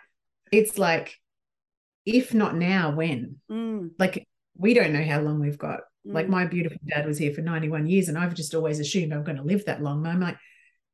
it's 0.52 0.78
like, 0.78 1.16
if 2.06 2.34
not 2.34 2.56
now, 2.56 2.92
when? 2.92 3.38
Mm. 3.52 3.92
Like, 4.00 4.28
we 4.58 4.74
don't 4.74 4.94
know 4.94 5.04
how 5.04 5.22
long 5.22 5.40
we've 5.40 5.58
got. 5.58 5.82
Mm. 6.08 6.14
Like, 6.14 6.30
my 6.30 6.46
beautiful 6.46 6.80
dad 6.88 7.06
was 7.06 7.18
here 7.18 7.34
for 7.34 7.42
91 7.42 7.88
years, 7.88 8.08
and 8.08 8.18
I've 8.18 8.34
just 8.34 8.56
always 8.56 8.80
assumed 8.80 9.14
I'm 9.14 9.24
going 9.24 9.38
to 9.38 9.44
live 9.44 9.66
that 9.66 9.82
long. 9.82 10.06
I'm 10.06 10.22
like, 10.22 10.38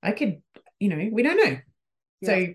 I 0.01 0.11
could, 0.11 0.41
you 0.79 0.89
know, 0.89 1.09
we 1.11 1.23
don't 1.23 1.37
know. 1.37 1.57
Yeah. 2.21 2.29
So, 2.29 2.47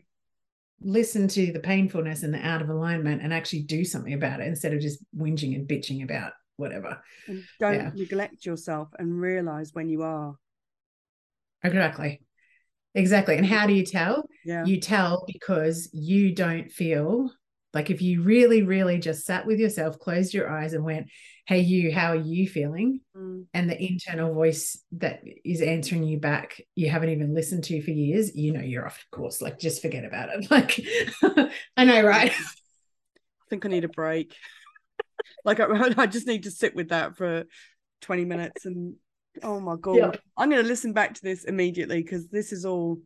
listen 0.81 1.27
to 1.27 1.53
the 1.53 1.61
painfulness 1.61 2.23
and 2.23 2.33
the 2.33 2.39
out 2.39 2.63
of 2.63 2.69
alignment 2.69 3.21
and 3.23 3.33
actually 3.33 3.63
do 3.63 3.85
something 3.85 4.13
about 4.13 4.41
it 4.41 4.47
instead 4.47 4.73
of 4.73 4.81
just 4.81 5.01
whinging 5.17 5.57
and 5.57 5.69
bitching 5.69 6.05
about 6.05 6.33
whatever. 6.57 7.03
And 7.27 7.45
don't 7.59 7.75
yeah. 7.75 7.91
neglect 7.95 8.47
yourself 8.47 8.89
and 8.99 9.21
realize 9.21 9.71
when 9.73 9.89
you 9.89 10.03
are. 10.03 10.37
Exactly. 11.65 12.21
Exactly. 12.95 13.37
And 13.37 13.47
how 13.47 13.67
do 13.67 13.75
you 13.75 13.85
tell? 13.85 14.27
Yeah. 14.45 14.65
You 14.65 14.81
tell 14.81 15.25
because 15.27 15.89
you 15.93 16.35
don't 16.35 16.71
feel 16.71 17.31
like 17.75 17.91
if 17.91 18.01
you 18.01 18.23
really, 18.23 18.63
really 18.63 18.99
just 18.99 19.27
sat 19.27 19.47
with 19.47 19.59
yourself, 19.59 19.99
closed 19.99 20.33
your 20.33 20.51
eyes, 20.51 20.73
and 20.73 20.85
went, 20.85 21.09
Hey, 21.47 21.61
you, 21.61 21.93
how 21.93 22.09
are 22.09 22.17
you 22.17 22.49
feeling? 22.49 23.01
Mm. 23.17 23.47
And 23.55 23.71
the 23.71 23.83
internal 23.83 24.35
voice 24.35 24.83
that 24.93 25.23
is 25.45 25.63
answering 25.63 26.05
you 26.05 26.19
back, 26.19 26.61
you 26.75 26.91
haven't 26.91 27.11
even 27.11 27.35
listened 27.35 27.65
to 27.65 27.83
for 27.83 27.91
years, 27.91 28.35
you 28.35 28.53
know, 28.53 28.61
you're 28.61 28.87
off 28.87 29.05
course. 29.13 29.41
Like, 29.41 29.59
just 29.59 29.83
forget 29.83 30.05
about 30.05 30.31
it. 30.31 30.51
Like, 30.51 30.81
I 31.77 31.85
know, 31.85 32.03
right? 32.03 32.33
I 32.33 33.45
think 33.51 33.65
I 33.65 33.69
need 33.69 33.85
a 33.85 33.89
break. 33.89 34.35
like, 35.45 35.61
I, 35.61 35.67
I 35.97 36.07
just 36.07 36.27
need 36.27 36.45
to 36.45 36.51
sit 36.51 36.75
with 36.75 36.89
that 36.89 37.17
for 37.17 37.45
20 38.03 38.25
minutes 38.25 38.65
and 38.65 38.97
Oh 39.43 39.61
my 39.61 39.77
god. 39.81 39.97
Yeah. 39.97 40.11
I'm 40.37 40.51
going 40.51 40.63
to 40.63 40.69
listen 40.69 40.93
back 40.93 41.15
to 41.15 41.23
this 41.23 41.45
immediately 41.45 42.03
because 42.03 42.29
this 42.29 42.53
is 42.53 42.65
all 42.65 43.01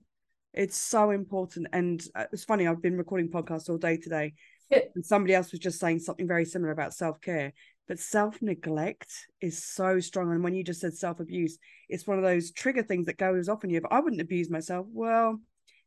it's 0.55 0.77
so 0.77 1.11
important 1.11 1.67
and 1.73 2.03
uh, 2.15 2.25
it's 2.33 2.45
funny 2.45 2.67
I've 2.67 2.83
been 2.83 2.99
recording 2.99 3.29
podcasts 3.29 3.71
all 3.71 3.79
day 3.79 3.97
today. 3.97 4.35
Yeah. 4.71 4.81
And 4.95 5.05
somebody 5.05 5.35
else 5.35 5.51
was 5.51 5.61
just 5.61 5.81
saying 5.81 6.01
something 6.01 6.27
very 6.29 6.45
similar 6.45 6.73
about 6.73 6.95
self-care 6.95 7.53
but 7.89 7.99
self-neglect 7.99 9.11
is 9.41 9.63
so 9.63 10.01
strong 10.01 10.31
and 10.31 10.43
when 10.43 10.55
you 10.55 10.65
just 10.65 10.81
said 10.81 10.95
self-abuse 10.95 11.59
it's 11.89 12.07
one 12.07 12.17
of 12.17 12.25
those 12.25 12.53
trigger 12.53 12.83
things 12.83 13.07
that 13.07 13.19
goes 13.19 13.49
off 13.49 13.65
in 13.65 13.71
you 13.71 13.81
but 13.81 13.93
i 13.93 14.01
wouldn't 14.01 14.23
abuse 14.23 14.49
myself 14.49 14.87
well 14.91 15.39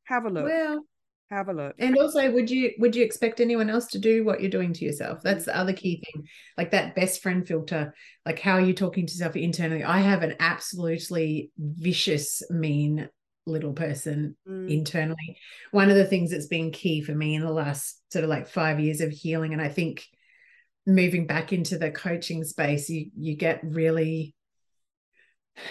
have 0.04 0.26
a 0.26 0.30
look 0.30 0.46
Well, 0.46 0.86
have 1.30 1.50
a 1.50 1.54
look. 1.54 1.76
And 1.80 1.98
also 1.98 2.32
would 2.32 2.50
you 2.50 2.72
would 2.80 2.96
you 2.96 3.04
expect 3.04 3.40
anyone 3.40 3.70
else 3.70 3.88
to 3.88 4.00
do 4.00 4.24
what 4.24 4.42
you're 4.42 4.50
doing 4.50 4.74
to 4.74 4.86
yourself? 4.86 5.22
That's 5.24 5.46
the 5.46 5.58
other 5.58 5.74
key 5.74 6.04
thing 6.04 6.28
like 6.58 6.72
that 6.72 6.96
best 6.96 7.22
friend 7.22 7.48
filter 7.48 7.94
like 8.26 8.40
how 8.40 8.54
are 8.54 8.62
you 8.62 8.74
talking 8.74 9.06
to 9.06 9.14
yourself 9.14 9.36
internally. 9.36 9.84
I 9.84 10.00
have 10.00 10.24
an 10.24 10.36
absolutely 10.40 11.52
vicious 11.58 12.44
mean 12.50 13.10
little 13.46 13.74
person 13.74 14.36
Mm, 14.48 14.70
internally. 14.70 15.38
One 15.72 15.90
of 15.90 15.96
the 15.96 16.06
things 16.06 16.32
that's 16.32 16.48
been 16.48 16.72
key 16.72 17.02
for 17.02 17.14
me 17.14 17.36
in 17.36 17.42
the 17.42 17.52
last 17.52 18.02
sort 18.12 18.24
of 18.24 18.30
like 18.30 18.48
five 18.48 18.80
years 18.80 19.02
of 19.02 19.12
healing 19.12 19.54
and 19.54 19.62
i 19.62 19.68
think 19.68 20.06
moving 20.88 21.26
back 21.26 21.52
into 21.52 21.78
the 21.78 21.92
coaching 21.92 22.44
space 22.44 22.90
you 22.90 23.10
you 23.18 23.36
get 23.36 23.60
really 23.64 24.36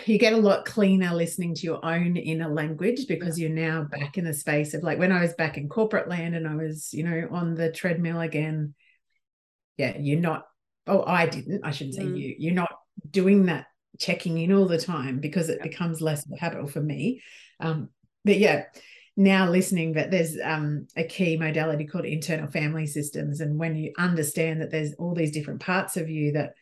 you 0.06 0.18
get 0.18 0.32
a 0.32 0.38
lot 0.38 0.64
cleaner 0.64 1.12
listening 1.14 1.54
to 1.54 1.62
your 1.62 1.84
own 1.84 2.16
inner 2.16 2.48
language 2.48 3.06
because 3.06 3.38
you're 3.38 3.50
now 3.50 3.82
back 3.84 4.16
in 4.18 4.24
the 4.24 4.34
space 4.34 4.74
of 4.74 4.82
like 4.82 4.98
when 4.98 5.12
I 5.12 5.20
was 5.20 5.34
back 5.34 5.56
in 5.56 5.68
corporate 5.68 6.08
land 6.08 6.34
and 6.34 6.48
I 6.48 6.54
was, 6.54 6.92
you 6.92 7.02
know, 7.04 7.28
on 7.30 7.54
the 7.54 7.70
treadmill 7.70 8.20
again. 8.20 8.74
Yeah, 9.76 9.96
you're 9.98 10.20
not, 10.20 10.44
oh, 10.86 11.04
I 11.04 11.26
didn't, 11.26 11.64
I 11.64 11.70
shouldn't 11.70 11.96
say 11.96 12.04
Mm. 12.04 12.16
you, 12.18 12.34
you're 12.38 12.54
not 12.54 12.70
doing 13.10 13.46
that 13.46 13.66
checking 13.98 14.38
in 14.38 14.52
all 14.52 14.66
the 14.66 14.78
time 14.78 15.20
because 15.20 15.48
it 15.48 15.58
Yeah. 15.58 15.64
becomes 15.64 16.00
less 16.00 16.24
of 16.24 16.32
a 16.32 16.36
habit 16.36 16.70
for 16.70 16.80
me. 16.80 17.22
Um, 17.60 17.90
but 18.24 18.38
yeah, 18.38 18.64
now 19.16 19.48
listening 19.48 19.92
that 19.94 20.10
there's 20.10 20.36
um, 20.42 20.86
a 20.96 21.04
key 21.04 21.36
modality 21.36 21.86
called 21.86 22.04
internal 22.04 22.50
family 22.50 22.86
systems. 22.86 23.40
And 23.40 23.58
when 23.58 23.76
you 23.76 23.92
understand 23.98 24.60
that 24.60 24.70
there's 24.70 24.94
all 24.94 25.14
these 25.14 25.32
different 25.32 25.60
parts 25.60 25.96
of 25.96 26.08
you 26.08 26.32
that 26.32 26.54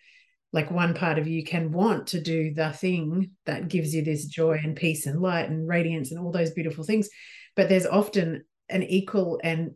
like 0.53 0.71
one 0.71 0.95
part 0.95 1.19
of 1.19 1.27
you 1.27 1.45
can 1.45 1.73
want 1.73 2.09
to 2.09 2.21
do 2.21 2.53
the 2.53 2.71
thing 2.71 3.31
that 3.47 3.69
gives 3.69 3.95
you 3.95 4.03
this 4.03 4.27
joy 4.27 4.61
and 4.63 4.77
peace 4.77 5.07
and 5.07 5.21
light 5.21 5.49
and 5.49 5.69
radiance 5.69 6.11
and 6.11 6.21
all 6.21 6.33
those 6.33 6.51
beautiful 6.51 6.85
things. 6.85 7.09
But 7.57 7.69
there's 7.69 7.87
often 7.87 8.45
an 8.69 8.83
equal 8.83 9.41
and 9.43 9.73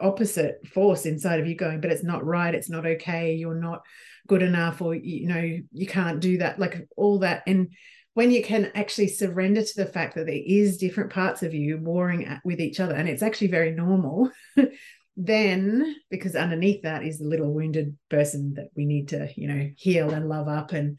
opposite 0.00 0.64
force 0.66 1.06
inside 1.06 1.40
of 1.40 1.46
you 1.48 1.56
going 1.56 1.80
but 1.80 1.90
it's 1.90 2.04
not 2.04 2.24
right 2.24 2.54
it's 2.54 2.70
not 2.70 2.86
okay 2.86 3.34
you're 3.34 3.56
not 3.56 3.82
good 4.26 4.42
enough 4.42 4.80
or 4.80 4.94
you 4.94 5.26
know 5.26 5.58
you 5.72 5.86
can't 5.86 6.20
do 6.20 6.38
that 6.38 6.58
like 6.58 6.86
all 6.96 7.18
that. 7.20 7.42
And 7.46 7.68
when 8.14 8.30
you 8.30 8.42
can 8.42 8.70
actually 8.74 9.08
surrender 9.08 9.62
to 9.62 9.76
the 9.76 9.86
fact 9.86 10.14
that 10.14 10.26
there 10.26 10.42
is 10.44 10.76
different 10.76 11.10
parts 11.10 11.42
of 11.42 11.54
you 11.54 11.78
warring 11.78 12.28
with 12.44 12.60
each 12.60 12.78
other 12.78 12.94
and 12.94 13.08
it's 13.08 13.22
actually 13.22 13.48
very 13.48 13.72
normal 13.72 14.30
then 15.16 15.94
because 16.10 16.34
underneath 16.34 16.82
that 16.82 17.04
is 17.04 17.18
the 17.18 17.26
little 17.26 17.52
wounded 17.52 17.96
person 18.08 18.54
that 18.54 18.68
we 18.74 18.86
need 18.86 19.08
to 19.08 19.28
you 19.36 19.46
know 19.48 19.70
heal 19.76 20.10
and 20.10 20.28
love 20.28 20.48
up 20.48 20.72
and 20.72 20.98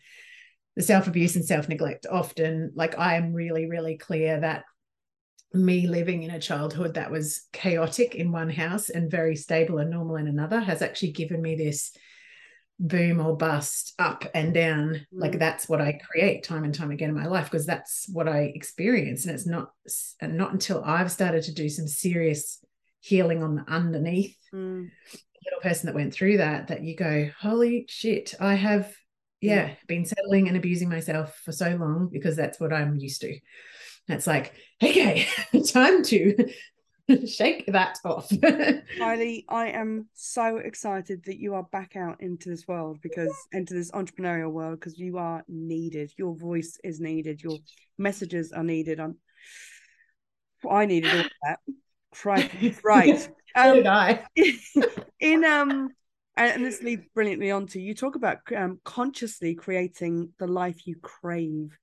the 0.76 0.84
self-abuse 0.84 1.36
and 1.36 1.46
self-neglect 1.46 2.06
often 2.12 2.72
like 2.76 2.98
i 3.00 3.16
am 3.16 3.34
really 3.34 3.68
really 3.68 3.98
clear 3.98 4.40
that 4.40 4.64
me 5.54 5.88
living 5.88 6.24
in 6.24 6.32
a 6.32 6.40
childhood 6.40 6.96
that 6.96 7.12
was 7.12 7.48
chaotic 7.54 8.16
in 8.16 8.32
one 8.32 8.50
house 8.50 8.90
and 8.90 9.10
very 9.12 9.36
stable 9.36 9.78
and 9.78 9.90
normal 9.90 10.16
in 10.16 10.28
another 10.28 10.60
has 10.60 10.82
actually 10.82 11.12
given 11.12 11.42
me 11.42 11.56
this 11.56 11.96
boom 12.80 13.22
or 13.22 13.38
bust 13.38 13.94
up 14.00 14.26
and 14.34 14.54
down 14.54 15.06
like 15.12 15.34
Mm. 15.34 15.40
that's 15.40 15.70
what 15.70 15.80
i 15.80 15.94
create 16.12 16.44
time 16.44 16.64
and 16.64 16.74
time 16.74 16.90
again 16.92 17.10
in 17.10 17.16
my 17.16 17.28
life 17.28 17.46
because 17.46 17.68
that's 17.68 18.08
what 18.12 18.28
i 18.28 18.52
experience 18.56 19.26
and 19.26 19.36
it's 19.36 19.46
not 19.46 19.72
not 20.22 20.54
until 20.54 20.84
i've 20.84 21.12
started 21.12 21.44
to 21.44 21.54
do 21.54 21.70
some 21.70 21.88
serious 21.88 22.64
healing 23.04 23.44
on 23.44 23.56
the 23.56 23.66
underneath 23.68 24.38
mm, 24.54 24.90
little 25.46 25.62
person 25.62 25.88
that 25.88 25.96
went 25.96 26.14
through 26.14 26.38
that 26.38 26.70
that 26.70 26.84
you 26.84 26.96
go 26.96 27.30
holy 27.40 27.86
shit 27.90 28.34
i 28.40 28.56
have 28.56 28.92
yeah, 29.42 29.68
Yeah. 29.68 29.74
been 29.88 30.06
settling 30.06 30.48
and 30.48 30.56
abusing 30.56 30.88
myself 30.88 31.38
for 31.44 31.52
so 31.52 31.76
long 31.76 32.10
because 32.12 32.38
that's 32.38 32.62
what 32.62 32.72
i'm 32.72 32.96
used 32.96 33.22
to 33.22 33.38
it's 34.08 34.26
like 34.26 34.54
okay 34.82 35.28
time 35.72 36.02
to 36.04 36.50
shake 37.28 37.66
that 37.68 37.98
off 38.06 38.30
Kylie, 39.00 39.44
I 39.50 39.68
am 39.70 40.08
so 40.14 40.58
excited 40.58 41.24
that 41.26 41.38
you 41.38 41.56
are 41.56 41.64
back 41.64 41.98
out 41.98 42.22
into 42.22 42.50
this 42.50 42.68
world 42.68 43.00
because 43.02 43.36
into 43.52 43.74
this 43.74 43.92
entrepreneurial 43.92 44.52
world 44.52 44.80
because 44.80 44.98
you 44.98 45.18
are 45.18 45.44
needed. 45.50 46.14
Your 46.16 46.36
voice 46.36 46.78
is 46.84 47.00
needed. 47.02 47.42
Your 47.42 47.58
messages 47.98 48.54
are 48.54 48.64
needed. 48.64 49.00
I'm 49.00 49.18
I 50.70 50.86
needed 50.86 51.14
all 51.14 51.20
of 51.22 51.32
that. 51.44 51.60
Right. 52.26 52.76
Right. 52.84 53.30
Um, 53.56 53.76
did 53.76 53.86
i 53.86 54.26
in 55.20 55.46
um 55.46 55.90
and, 56.36 56.66
this 56.66 56.82
leads 56.82 57.04
brilliantly 57.14 57.52
onto 57.52 57.78
you 57.78 57.94
talk 57.94 58.16
about 58.16 58.38
um 58.56 58.80
consciously 58.84 59.54
creating 59.54 60.34
the 60.40 60.48
life 60.48 60.88
you 60.88 60.96
crave 60.96 61.78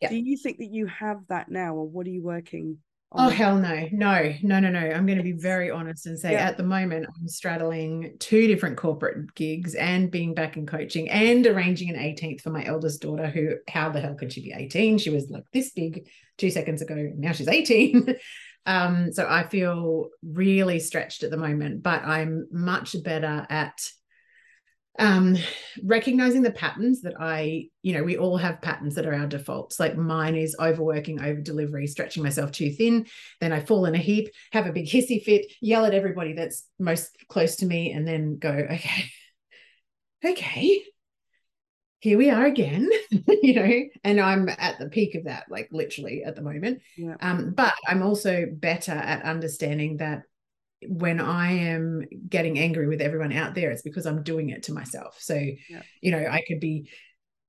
Yeah. 0.00 0.10
do 0.10 0.16
you 0.16 0.36
think 0.36 0.58
that 0.58 0.70
you 0.70 0.86
have 0.86 1.26
that 1.28 1.50
now 1.50 1.74
or 1.74 1.88
what 1.88 2.06
are 2.06 2.10
you 2.10 2.22
working 2.22 2.78
Oh 3.14 3.28
hell 3.28 3.58
no, 3.58 3.88
no, 3.92 4.32
no, 4.42 4.58
no, 4.58 4.70
no. 4.70 4.78
I'm 4.78 5.04
going 5.04 5.18
to 5.18 5.24
be 5.24 5.32
very 5.32 5.70
honest 5.70 6.06
and 6.06 6.18
say 6.18 6.32
Yeah. 6.32 6.48
at 6.48 6.56
the 6.56 6.62
moment 6.62 7.04
I'm 7.08 7.28
straddling 7.28 8.16
two 8.18 8.46
different 8.46 8.78
corporate 8.78 9.34
gigs 9.34 9.74
and 9.74 10.10
being 10.10 10.32
back 10.34 10.56
in 10.56 10.64
coaching 10.66 11.10
and 11.10 11.46
arranging 11.46 11.90
an 11.90 11.96
18th 11.96 12.40
for 12.40 12.48
my 12.50 12.64
eldest 12.64 13.02
daughter 13.02 13.26
who 13.26 13.56
how 13.68 13.90
the 13.90 14.00
hell 14.00 14.14
could 14.14 14.32
she 14.32 14.40
be 14.40 14.54
18? 14.56 14.96
She 14.98 15.10
was 15.10 15.28
like 15.28 15.44
this 15.52 15.72
big 15.72 16.08
two 16.38 16.50
seconds 16.50 16.80
ago. 16.80 17.12
Now 17.14 17.32
she's 17.32 17.48
18. 17.48 18.14
Um 18.66 19.12
so 19.12 19.26
I 19.28 19.44
feel 19.44 20.08
really 20.22 20.78
stretched 20.78 21.22
at 21.22 21.30
the 21.30 21.36
moment, 21.36 21.82
but 21.82 22.04
I'm 22.04 22.48
much 22.50 22.96
better 23.02 23.46
at 23.48 23.80
um 24.98 25.38
recognizing 25.82 26.42
the 26.42 26.50
patterns 26.50 27.00
that 27.00 27.14
i 27.18 27.64
you 27.80 27.94
know 27.94 28.02
we 28.04 28.18
all 28.18 28.36
have 28.36 28.60
patterns 28.60 28.94
that 28.94 29.06
are 29.06 29.14
our 29.14 29.26
defaults. 29.26 29.80
Like 29.80 29.96
mine 29.96 30.36
is 30.36 30.54
overworking 30.60 31.20
over 31.20 31.40
delivery 31.40 31.86
stretching 31.86 32.22
myself 32.22 32.52
too 32.52 32.70
thin. 32.70 33.06
Then 33.40 33.52
i 33.52 33.60
fall 33.60 33.86
in 33.86 33.94
a 33.94 33.98
heap 33.98 34.28
have 34.52 34.66
a 34.66 34.72
big 34.72 34.86
hissy 34.86 35.22
fit 35.22 35.46
yell 35.60 35.86
at 35.86 35.94
everybody 35.94 36.34
that's 36.34 36.66
most 36.78 37.16
close 37.28 37.56
to 37.56 37.66
me 37.66 37.92
and 37.92 38.06
then 38.06 38.38
go 38.38 38.50
okay 38.50 39.04
okay 40.24 40.82
here 42.02 42.18
we 42.18 42.28
are 42.30 42.44
again 42.46 42.88
you 43.42 43.54
know 43.54 43.80
and 44.04 44.20
i'm 44.20 44.48
at 44.48 44.78
the 44.78 44.88
peak 44.88 45.14
of 45.14 45.24
that 45.24 45.44
like 45.48 45.68
literally 45.72 46.22
at 46.24 46.34
the 46.36 46.42
moment 46.42 46.82
Yeah. 46.96 47.14
um 47.20 47.52
but 47.56 47.72
i'm 47.86 48.02
also 48.02 48.46
better 48.52 48.92
at 48.92 49.22
understanding 49.24 49.96
that 49.98 50.22
when 50.88 51.20
I 51.20 51.52
am 51.52 52.02
getting 52.28 52.58
angry 52.58 52.88
with 52.88 53.00
everyone 53.00 53.32
out 53.32 53.54
there, 53.54 53.70
it's 53.70 53.82
because 53.82 54.04
I'm 54.04 54.24
doing 54.24 54.50
it 54.50 54.64
to 54.64 54.72
myself. 54.72 55.16
So, 55.20 55.34
you 56.00 56.10
know, 56.10 56.26
I 56.28 56.42
could 56.48 56.58
be, 56.58 56.90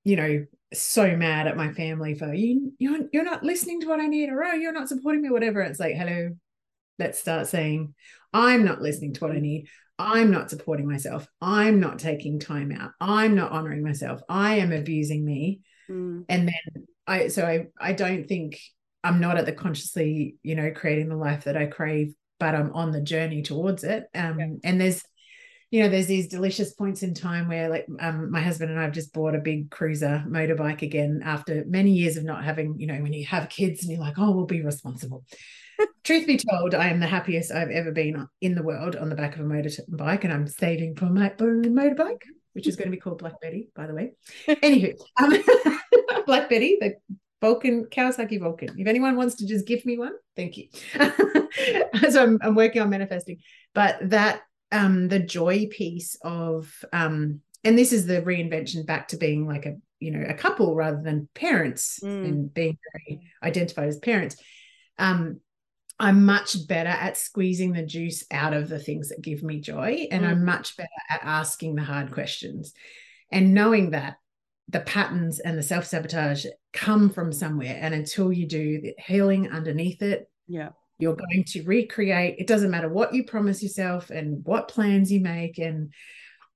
you 0.03 0.15
know, 0.15 0.45
so 0.71 1.17
mad 1.17 1.47
at 1.47 1.57
my 1.57 1.73
family 1.73 2.13
for 2.13 2.31
you, 2.31 2.73
you're, 2.77 2.99
you're 3.11 3.23
not 3.23 3.43
listening 3.43 3.81
to 3.81 3.87
what 3.87 3.99
I 3.99 4.05
need, 4.05 4.29
or 4.29 4.43
oh, 4.43 4.53
you're 4.53 4.71
not 4.71 4.87
supporting 4.87 5.23
me, 5.23 5.31
whatever. 5.31 5.61
It's 5.61 5.79
like, 5.79 5.95
hello, 5.95 6.29
let's 6.99 7.19
start 7.19 7.47
saying, 7.47 7.95
I'm 8.33 8.65
not 8.65 8.81
listening 8.83 9.13
to 9.13 9.21
what 9.25 9.35
I 9.35 9.39
need. 9.39 9.67
I'm 9.99 10.31
not 10.31 10.49
supporting 10.49 10.87
myself. 10.87 11.27
I'm 11.41 11.79
not 11.79 11.99
taking 11.99 12.39
time 12.39 12.71
out. 12.71 12.91
I'm 12.99 13.35
not 13.35 13.51
honoring 13.51 13.83
myself. 13.83 14.21
I 14.27 14.55
am 14.55 14.71
abusing 14.71 15.23
me. 15.23 15.61
Mm, 15.89 16.25
And 16.29 16.47
then 16.47 16.85
I, 17.05 17.27
so 17.27 17.45
I, 17.45 17.67
I 17.79 17.93
don't 17.93 18.27
think 18.27 18.59
I'm 19.03 19.19
not 19.19 19.37
at 19.37 19.45
the 19.45 19.51
consciously, 19.51 20.37
you 20.43 20.55
know, 20.55 20.71
creating 20.71 21.09
the 21.09 21.15
life 21.15 21.43
that 21.43 21.57
I 21.57 21.65
crave 21.65 22.13
but 22.43 22.55
I'm 22.55 22.73
on 22.73 22.91
the 22.91 22.99
journey 22.99 23.41
towards 23.41 23.85
it. 23.85 24.09
Um, 24.13 24.37
Yeah. 24.39 24.47
And 24.65 24.81
there's, 24.81 25.01
you 25.71 25.81
know, 25.81 25.87
there's 25.87 26.07
these 26.07 26.27
delicious 26.27 26.73
points 26.73 27.01
in 27.01 27.13
time 27.13 27.47
where, 27.47 27.69
like, 27.69 27.87
um, 28.01 28.31
my 28.31 28.41
husband 28.41 28.69
and 28.69 28.79
I 28.79 28.83
have 28.83 28.91
just 28.91 29.13
bought 29.13 29.33
a 29.33 29.39
big 29.39 29.71
cruiser 29.71 30.25
motorbike 30.27 30.81
again 30.81 31.21
after 31.23 31.63
many 31.65 31.91
years 31.91 32.17
of 32.17 32.25
not 32.25 32.43
having, 32.43 32.75
you 32.79 32.87
know, 32.87 33.01
when 33.01 33.13
you 33.13 33.25
have 33.27 33.47
kids 33.47 33.81
and 33.81 33.91
you're 33.91 34.01
like, 34.01 34.19
oh, 34.19 34.31
we'll 34.31 34.45
be 34.45 34.61
responsible. 34.61 35.23
Truth 36.03 36.27
be 36.27 36.37
told, 36.37 36.75
I 36.75 36.89
am 36.89 36.99
the 36.99 37.07
happiest 37.07 37.51
I've 37.51 37.69
ever 37.69 37.91
been 37.91 38.27
in 38.41 38.55
the 38.55 38.63
world 38.63 38.95
on 38.95 39.09
the 39.09 39.15
back 39.15 39.35
of 39.35 39.41
a 39.41 39.43
motorbike, 39.43 40.23
and 40.23 40.33
I'm 40.33 40.47
saving 40.47 40.95
for 40.95 41.05
my 41.05 41.33
own 41.39 41.63
motorbike, 41.63 42.21
which 42.53 42.67
is 42.67 42.75
going 42.75 42.87
to 42.87 42.95
be 42.95 42.99
called 42.99 43.19
Black 43.19 43.39
Betty, 43.41 43.69
by 43.75 43.87
the 43.87 43.93
way. 43.93 44.13
Anywho, 44.47 44.95
um, 45.21 45.33
Black 46.25 46.49
Betty, 46.49 46.77
the 46.79 46.95
Vulcan, 47.41 47.85
Kawasaki 47.85 48.39
Vulcan. 48.39 48.75
If 48.77 48.87
anyone 48.87 49.15
wants 49.15 49.35
to 49.35 49.47
just 49.47 49.65
give 49.65 49.85
me 49.85 49.97
one, 49.97 50.13
thank 50.35 50.57
you. 50.57 50.67
so 52.09 52.23
I'm, 52.23 52.39
I'm 52.41 52.55
working 52.55 52.81
on 52.81 52.89
manifesting, 52.89 53.39
but 53.73 53.97
that 54.09 54.41
um 54.71 55.07
the 55.07 55.19
joy 55.19 55.67
piece 55.69 56.17
of 56.23 56.73
um 56.91 57.41
and 57.63 57.77
this 57.77 57.93
is 57.93 58.07
the 58.07 58.21
reinvention 58.23 58.85
back 58.87 59.09
to 59.09 59.17
being 59.17 59.45
like 59.47 59.67
a 59.67 59.75
you 59.99 60.09
know 60.11 60.25
a 60.27 60.33
couple 60.33 60.73
rather 60.73 61.01
than 61.01 61.29
parents 61.35 61.99
Mm. 62.01 62.25
and 62.25 62.53
being 62.53 62.77
very 62.93 63.21
identified 63.43 63.87
as 63.89 63.97
parents. 63.99 64.35
Um, 64.97 65.39
I'm 65.99 66.25
much 66.25 66.67
better 66.67 66.89
at 66.89 67.17
squeezing 67.17 67.73
the 67.73 67.85
juice 67.85 68.25
out 68.31 68.53
of 68.53 68.67
the 68.67 68.79
things 68.79 69.09
that 69.09 69.21
give 69.21 69.43
me 69.43 69.61
joy, 69.61 70.07
and 70.11 70.25
I'm 70.25 70.39
mm. 70.39 70.45
much 70.45 70.75
better 70.75 70.89
at 71.09 71.21
asking 71.23 71.75
the 71.75 71.83
hard 71.83 72.11
questions 72.11 72.73
and 73.31 73.53
knowing 73.53 73.91
that 73.91 74.17
the 74.69 74.79
patterns 74.79 75.39
and 75.39 75.57
the 75.57 75.63
self 75.63 75.85
sabotage 75.85 76.45
come 76.73 77.09
from 77.09 77.31
somewhere. 77.31 77.77
And 77.79 77.93
until 77.93 78.33
you 78.33 78.47
do 78.47 78.81
the 78.81 78.95
healing 78.97 79.51
underneath 79.51 80.01
it, 80.01 80.29
yeah 80.47 80.69
you're 80.99 81.15
going 81.15 81.43
to 81.45 81.63
recreate. 81.63 82.35
It 82.37 82.47
doesn't 82.47 82.71
matter 82.71 82.89
what 82.89 83.13
you 83.13 83.25
promise 83.25 83.61
yourself 83.61 84.09
and 84.09 84.43
what 84.45 84.67
plans 84.69 85.11
you 85.11 85.19
make 85.19 85.57
and 85.57 85.91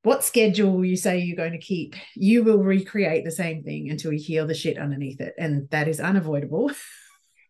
what 0.04 0.24
schedule 0.24 0.86
you 0.86 0.96
say 0.96 1.20
you're 1.20 1.36
going 1.36 1.52
to 1.52 1.58
keep, 1.58 1.96
you 2.16 2.44
will 2.44 2.64
recreate 2.64 3.26
the 3.26 3.32
same 3.32 3.64
thing 3.64 3.90
until 3.90 4.14
you 4.14 4.20
heal 4.20 4.48
the 4.48 4.54
shit 4.54 4.78
underneath 4.78 5.20
it. 5.20 5.34
And 5.38 5.70
that 5.72 5.88
is 5.88 6.00
unavoidable. 6.00 6.72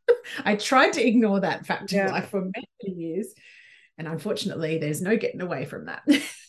I 0.46 0.56
tried 0.56 0.94
to 0.94 1.06
ignore 1.06 1.40
that 1.42 1.66
fact 1.66 1.92
yeah. 1.92 2.12
life 2.12 2.30
for 2.30 2.42
many 2.42 2.96
years. 2.96 3.34
And 3.98 4.08
unfortunately, 4.08 4.78
there's 4.78 5.02
no 5.02 5.18
getting 5.18 5.42
away 5.42 5.66
from 5.66 5.86
that. 5.86 6.04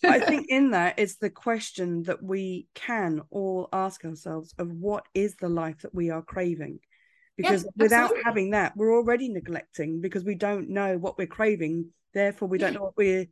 I 0.04 0.20
think 0.26 0.46
in 0.50 0.72
that 0.72 0.98
is 0.98 1.16
the 1.16 1.30
question 1.30 2.02
that 2.02 2.22
we 2.22 2.66
can 2.74 3.22
all 3.30 3.68
ask 3.72 4.04
ourselves 4.04 4.54
of 4.58 4.70
what 4.70 5.06
is 5.14 5.36
the 5.36 5.48
life 5.48 5.78
that 5.82 5.94
we 5.94 6.10
are 6.10 6.20
craving? 6.20 6.80
Because 7.38 7.66
without 7.76 8.12
having 8.24 8.50
that, 8.50 8.76
we're 8.76 8.94
already 8.94 9.28
neglecting 9.28 10.00
because 10.00 10.24
we 10.24 10.34
don't 10.34 10.68
know 10.68 10.98
what 10.98 11.16
we're 11.16 11.26
craving. 11.26 11.90
Therefore, 12.12 12.48
we 12.48 12.58
don't 12.58 12.74
know 12.74 12.82
what 12.82 12.96
we're 12.96 13.26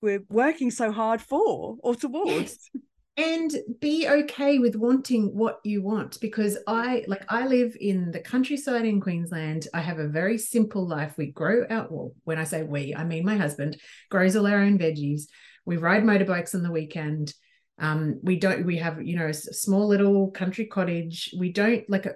we're 0.00 0.24
working 0.28 0.70
so 0.70 0.90
hard 0.90 1.20
for 1.20 1.76
or 1.80 1.94
towards. 1.94 2.70
Yes 2.72 2.82
and 3.16 3.54
be 3.80 4.08
okay 4.08 4.58
with 4.58 4.74
wanting 4.74 5.36
what 5.36 5.60
you 5.62 5.82
want 5.82 6.20
because 6.20 6.58
i 6.66 7.04
like 7.06 7.24
i 7.28 7.46
live 7.46 7.76
in 7.80 8.10
the 8.10 8.20
countryside 8.20 8.84
in 8.84 9.00
queensland. 9.00 9.68
I 9.72 9.80
have 9.80 9.98
a 9.98 10.08
very 10.08 10.36
simple 10.36 10.86
life. 10.86 11.14
We 11.16 11.30
grow 11.30 11.64
out 11.70 11.92
well 11.92 12.12
when 12.24 12.38
i 12.38 12.44
say 12.44 12.62
we 12.62 12.94
i 12.94 13.04
mean 13.04 13.24
my 13.24 13.36
husband 13.36 13.80
grows 14.10 14.34
all 14.34 14.46
our 14.46 14.58
own 14.58 14.78
veggies. 14.78 15.22
We 15.64 15.76
ride 15.76 16.02
motorbikes 16.02 16.54
on 16.54 16.62
the 16.62 16.72
weekend. 16.72 17.32
Um 17.78 18.18
we 18.22 18.36
don't 18.36 18.66
we 18.66 18.78
have 18.78 19.00
you 19.02 19.16
know 19.16 19.28
a 19.28 19.34
small 19.34 19.86
little 19.86 20.30
country 20.32 20.66
cottage. 20.66 21.32
We 21.38 21.52
don't 21.52 21.88
like 21.88 22.08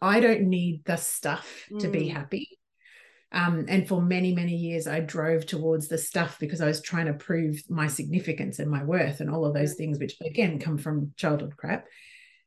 I 0.00 0.20
don't 0.20 0.42
need 0.42 0.84
the 0.84 0.96
stuff 0.96 1.66
to 1.80 1.88
be 1.88 2.08
mm. 2.08 2.12
happy 2.12 2.58
um, 3.34 3.64
and 3.68 3.86
for 3.86 4.00
many, 4.00 4.32
many 4.32 4.54
years, 4.54 4.86
I 4.86 5.00
drove 5.00 5.44
towards 5.44 5.88
the 5.88 5.98
stuff 5.98 6.38
because 6.38 6.60
I 6.60 6.66
was 6.66 6.80
trying 6.80 7.06
to 7.06 7.14
prove 7.14 7.60
my 7.68 7.88
significance 7.88 8.60
and 8.60 8.70
my 8.70 8.84
worth 8.84 9.18
and 9.18 9.28
all 9.28 9.44
of 9.44 9.54
those 9.54 9.74
things, 9.74 9.98
which 9.98 10.16
again 10.24 10.60
come 10.60 10.78
from 10.78 11.12
childhood 11.16 11.56
crap. 11.56 11.86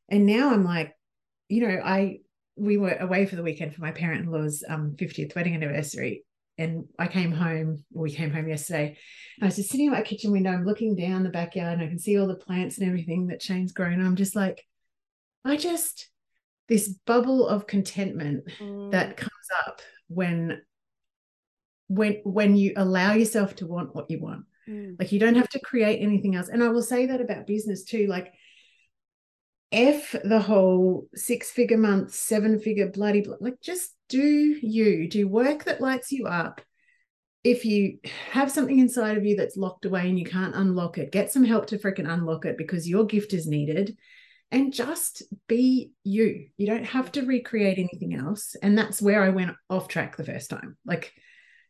And 0.08 0.24
now 0.24 0.50
I'm 0.50 0.64
like, 0.64 0.94
you 1.50 1.68
know, 1.68 1.80
I 1.84 2.20
we 2.56 2.78
were 2.78 2.96
away 2.98 3.26
for 3.26 3.36
the 3.36 3.42
weekend 3.42 3.74
for 3.74 3.82
my 3.82 3.92
parent-in-law's 3.92 4.64
um, 4.66 4.96
50th 4.96 5.36
wedding 5.36 5.54
anniversary. 5.54 6.24
And 6.56 6.86
I 6.98 7.06
came 7.06 7.32
home, 7.32 7.84
we 7.92 8.10
came 8.10 8.32
home 8.32 8.48
yesterday. 8.48 8.96
I 9.40 9.44
was 9.44 9.56
just 9.56 9.70
sitting 9.70 9.88
at 9.88 9.92
my 9.92 10.02
kitchen 10.02 10.32
window, 10.32 10.50
I'm 10.50 10.64
looking 10.64 10.96
down 10.96 11.22
the 11.22 11.28
backyard 11.28 11.74
and 11.74 11.82
I 11.82 11.86
can 11.86 12.00
see 12.00 12.18
all 12.18 12.26
the 12.26 12.34
plants 12.34 12.78
and 12.78 12.88
everything 12.88 13.28
that 13.28 13.42
Shane's 13.42 13.72
grown. 13.72 14.04
I'm 14.04 14.16
just 14.16 14.34
like, 14.34 14.64
I 15.44 15.56
just 15.56 16.08
this 16.66 16.88
bubble 16.88 17.46
of 17.46 17.66
contentment 17.66 18.44
mm. 18.58 18.90
that 18.90 19.16
comes 19.16 19.30
up 19.66 19.80
when 20.08 20.62
when 21.88 22.20
when 22.24 22.56
you 22.56 22.72
allow 22.76 23.14
yourself 23.14 23.56
to 23.56 23.66
want 23.66 23.94
what 23.94 24.10
you 24.10 24.20
want. 24.20 24.44
Mm. 24.68 24.98
like 24.98 25.12
you 25.12 25.18
don't 25.18 25.36
have 25.36 25.48
to 25.50 25.60
create 25.60 26.00
anything 26.00 26.34
else. 26.34 26.48
And 26.48 26.62
i 26.62 26.68
will 26.68 26.82
say 26.82 27.06
that 27.06 27.20
about 27.20 27.46
business 27.46 27.84
too 27.84 28.06
like 28.06 28.32
f 29.72 30.14
the 30.24 30.40
whole 30.40 31.08
six 31.14 31.50
figure 31.50 31.78
month 31.78 32.14
seven 32.14 32.58
figure 32.58 32.88
bloody 32.88 33.26
like 33.40 33.60
just 33.60 33.94
do 34.08 34.20
you. 34.20 35.08
Do 35.08 35.26
work 35.28 35.64
that 35.64 35.80
lights 35.80 36.12
you 36.12 36.26
up. 36.26 36.60
If 37.44 37.64
you 37.64 37.98
have 38.30 38.50
something 38.50 38.78
inside 38.78 39.16
of 39.16 39.24
you 39.24 39.36
that's 39.36 39.56
locked 39.56 39.84
away 39.84 40.08
and 40.08 40.18
you 40.18 40.24
can't 40.24 40.54
unlock 40.54 40.98
it 40.98 41.12
get 41.12 41.32
some 41.32 41.44
help 41.44 41.66
to 41.68 41.78
freaking 41.78 42.10
unlock 42.10 42.44
it 42.44 42.58
because 42.58 42.88
your 42.88 43.06
gift 43.06 43.32
is 43.32 43.46
needed. 43.46 43.96
And 44.50 44.72
just 44.72 45.22
be 45.46 45.92
you. 46.04 46.46
You 46.56 46.66
don't 46.66 46.86
have 46.86 47.12
to 47.12 47.26
recreate 47.26 47.78
anything 47.78 48.14
else. 48.14 48.56
And 48.62 48.76
that's 48.78 49.02
where 49.02 49.22
i 49.22 49.28
went 49.28 49.54
off 49.68 49.88
track 49.88 50.16
the 50.16 50.24
first 50.24 50.48
time. 50.48 50.76
Like 50.86 51.12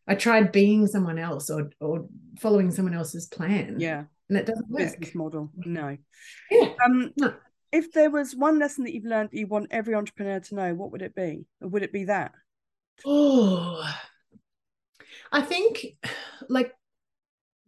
I 0.09 0.15
tried 0.15 0.53
being 0.53 0.87
someone 0.87 1.19
else 1.19 1.51
or 1.51 1.71
or 1.81 2.07
following 2.39 2.71
someone 2.71 2.95
else's 2.95 3.27
plan. 3.27 3.77
Yeah. 3.79 4.05
And 4.29 4.39
it 4.39 4.47
doesn't 4.47 4.71
work. 4.71 4.99
Business 4.99 5.15
model. 5.15 5.51
No. 5.55 5.97
Yeah. 6.51 6.73
Um 6.85 7.13
no. 7.17 7.35
if 7.71 7.93
there 7.93 8.11
was 8.11 8.35
one 8.35 8.59
lesson 8.59 8.85
that 8.85 8.95
you've 8.95 9.05
learned 9.05 9.31
that 9.31 9.39
you 9.39 9.47
want 9.47 9.69
every 9.71 9.95
entrepreneur 9.95 10.41
to 10.41 10.55
know, 10.55 10.75
what 10.75 10.91
would 10.93 11.03
it 11.03 11.15
be? 11.15 11.45
Or 11.61 11.69
would 11.69 11.83
it 11.83 11.93
be 11.93 12.05
that? 12.05 12.33
Oh 13.05 13.85
I 15.31 15.43
think 15.43 15.85
like 16.49 16.73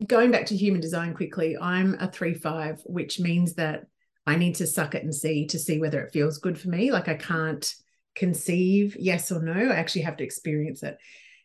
going 0.07 0.31
back 0.31 0.47
to 0.47 0.57
human 0.57 0.81
design 0.81 1.13
quickly, 1.13 1.59
I'm 1.61 1.95
a 2.01 2.11
three 2.11 2.35
five, 2.35 2.81
which 2.87 3.21
means 3.21 3.55
that 3.55 3.85
I 4.27 4.37
need 4.37 4.55
to 4.57 4.67
suck 4.67 4.95
it 4.95 5.05
and 5.05 5.15
see 5.15 5.47
to 5.49 5.59
see 5.59 5.79
whether 5.79 6.01
it 6.01 6.13
feels 6.13 6.39
good 6.39 6.59
for 6.59 6.69
me. 6.69 6.91
Like 6.91 7.09
I 7.09 7.15
can't 7.15 7.71
conceive 8.15 8.97
yes 8.99 9.31
or 9.31 9.43
no. 9.43 9.53
I 9.53 9.77
actually 9.77 10.03
have 10.03 10.17
to 10.19 10.25
experience 10.25 10.83
it 10.83 10.97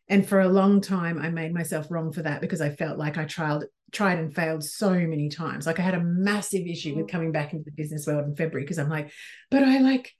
and 0.07 0.27
for 0.27 0.41
a 0.41 0.47
long 0.47 0.81
time 0.81 1.19
i 1.19 1.29
made 1.29 1.53
myself 1.53 1.89
wrong 1.89 2.11
for 2.11 2.21
that 2.21 2.41
because 2.41 2.61
i 2.61 2.69
felt 2.69 2.97
like 2.97 3.17
i 3.17 3.25
tried 3.25 3.63
tried 3.91 4.19
and 4.19 4.35
failed 4.35 4.63
so 4.63 4.91
many 4.91 5.29
times 5.29 5.65
like 5.65 5.79
i 5.79 5.83
had 5.83 5.93
a 5.93 6.03
massive 6.03 6.65
issue 6.67 6.95
with 6.95 7.05
mm. 7.05 7.11
coming 7.11 7.31
back 7.31 7.53
into 7.53 7.65
the 7.65 7.71
business 7.71 8.05
world 8.07 8.25
in 8.25 8.35
february 8.35 8.63
because 8.63 8.79
i'm 8.79 8.89
like 8.89 9.11
but 9.49 9.63
i 9.63 9.79
like 9.79 10.11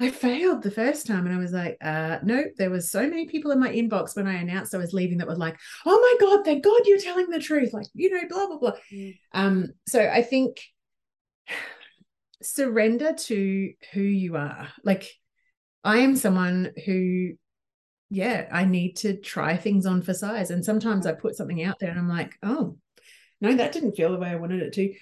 i 0.00 0.10
failed 0.10 0.62
the 0.62 0.70
first 0.70 1.06
time 1.06 1.26
and 1.26 1.34
i 1.34 1.38
was 1.38 1.52
like 1.52 1.76
uh 1.82 2.18
nope 2.22 2.46
there 2.58 2.70
was 2.70 2.90
so 2.90 3.02
many 3.02 3.26
people 3.26 3.50
in 3.50 3.60
my 3.60 3.68
inbox 3.68 4.16
when 4.16 4.26
i 4.26 4.34
announced 4.34 4.74
i 4.74 4.78
was 4.78 4.92
leaving 4.92 5.18
that 5.18 5.28
were 5.28 5.36
like 5.36 5.56
oh 5.86 6.00
my 6.00 6.26
god 6.26 6.44
thank 6.44 6.64
god 6.64 6.80
you're 6.84 6.98
telling 6.98 7.28
the 7.30 7.38
truth 7.38 7.72
like 7.72 7.86
you 7.94 8.10
know 8.10 8.26
blah 8.28 8.46
blah 8.46 8.58
blah 8.58 8.72
mm. 8.92 9.16
um 9.34 9.68
so 9.86 10.00
i 10.00 10.22
think 10.22 10.60
surrender 12.42 13.12
to 13.12 13.72
who 13.92 14.00
you 14.00 14.36
are 14.36 14.68
like 14.84 15.08
i 15.84 15.98
am 15.98 16.16
someone 16.16 16.72
who 16.84 17.32
yeah, 18.12 18.46
I 18.52 18.66
need 18.66 18.96
to 18.96 19.16
try 19.16 19.56
things 19.56 19.86
on 19.86 20.02
for 20.02 20.12
size. 20.12 20.50
And 20.50 20.62
sometimes 20.62 21.06
I 21.06 21.12
put 21.12 21.34
something 21.34 21.62
out 21.64 21.78
there 21.80 21.88
and 21.88 21.98
I'm 21.98 22.10
like, 22.10 22.34
oh, 22.42 22.76
no, 23.40 23.54
that 23.54 23.72
didn't 23.72 23.96
feel 23.96 24.12
the 24.12 24.18
way 24.18 24.28
I 24.28 24.36
wanted 24.36 24.60
it 24.60 24.74
to. 24.74 24.94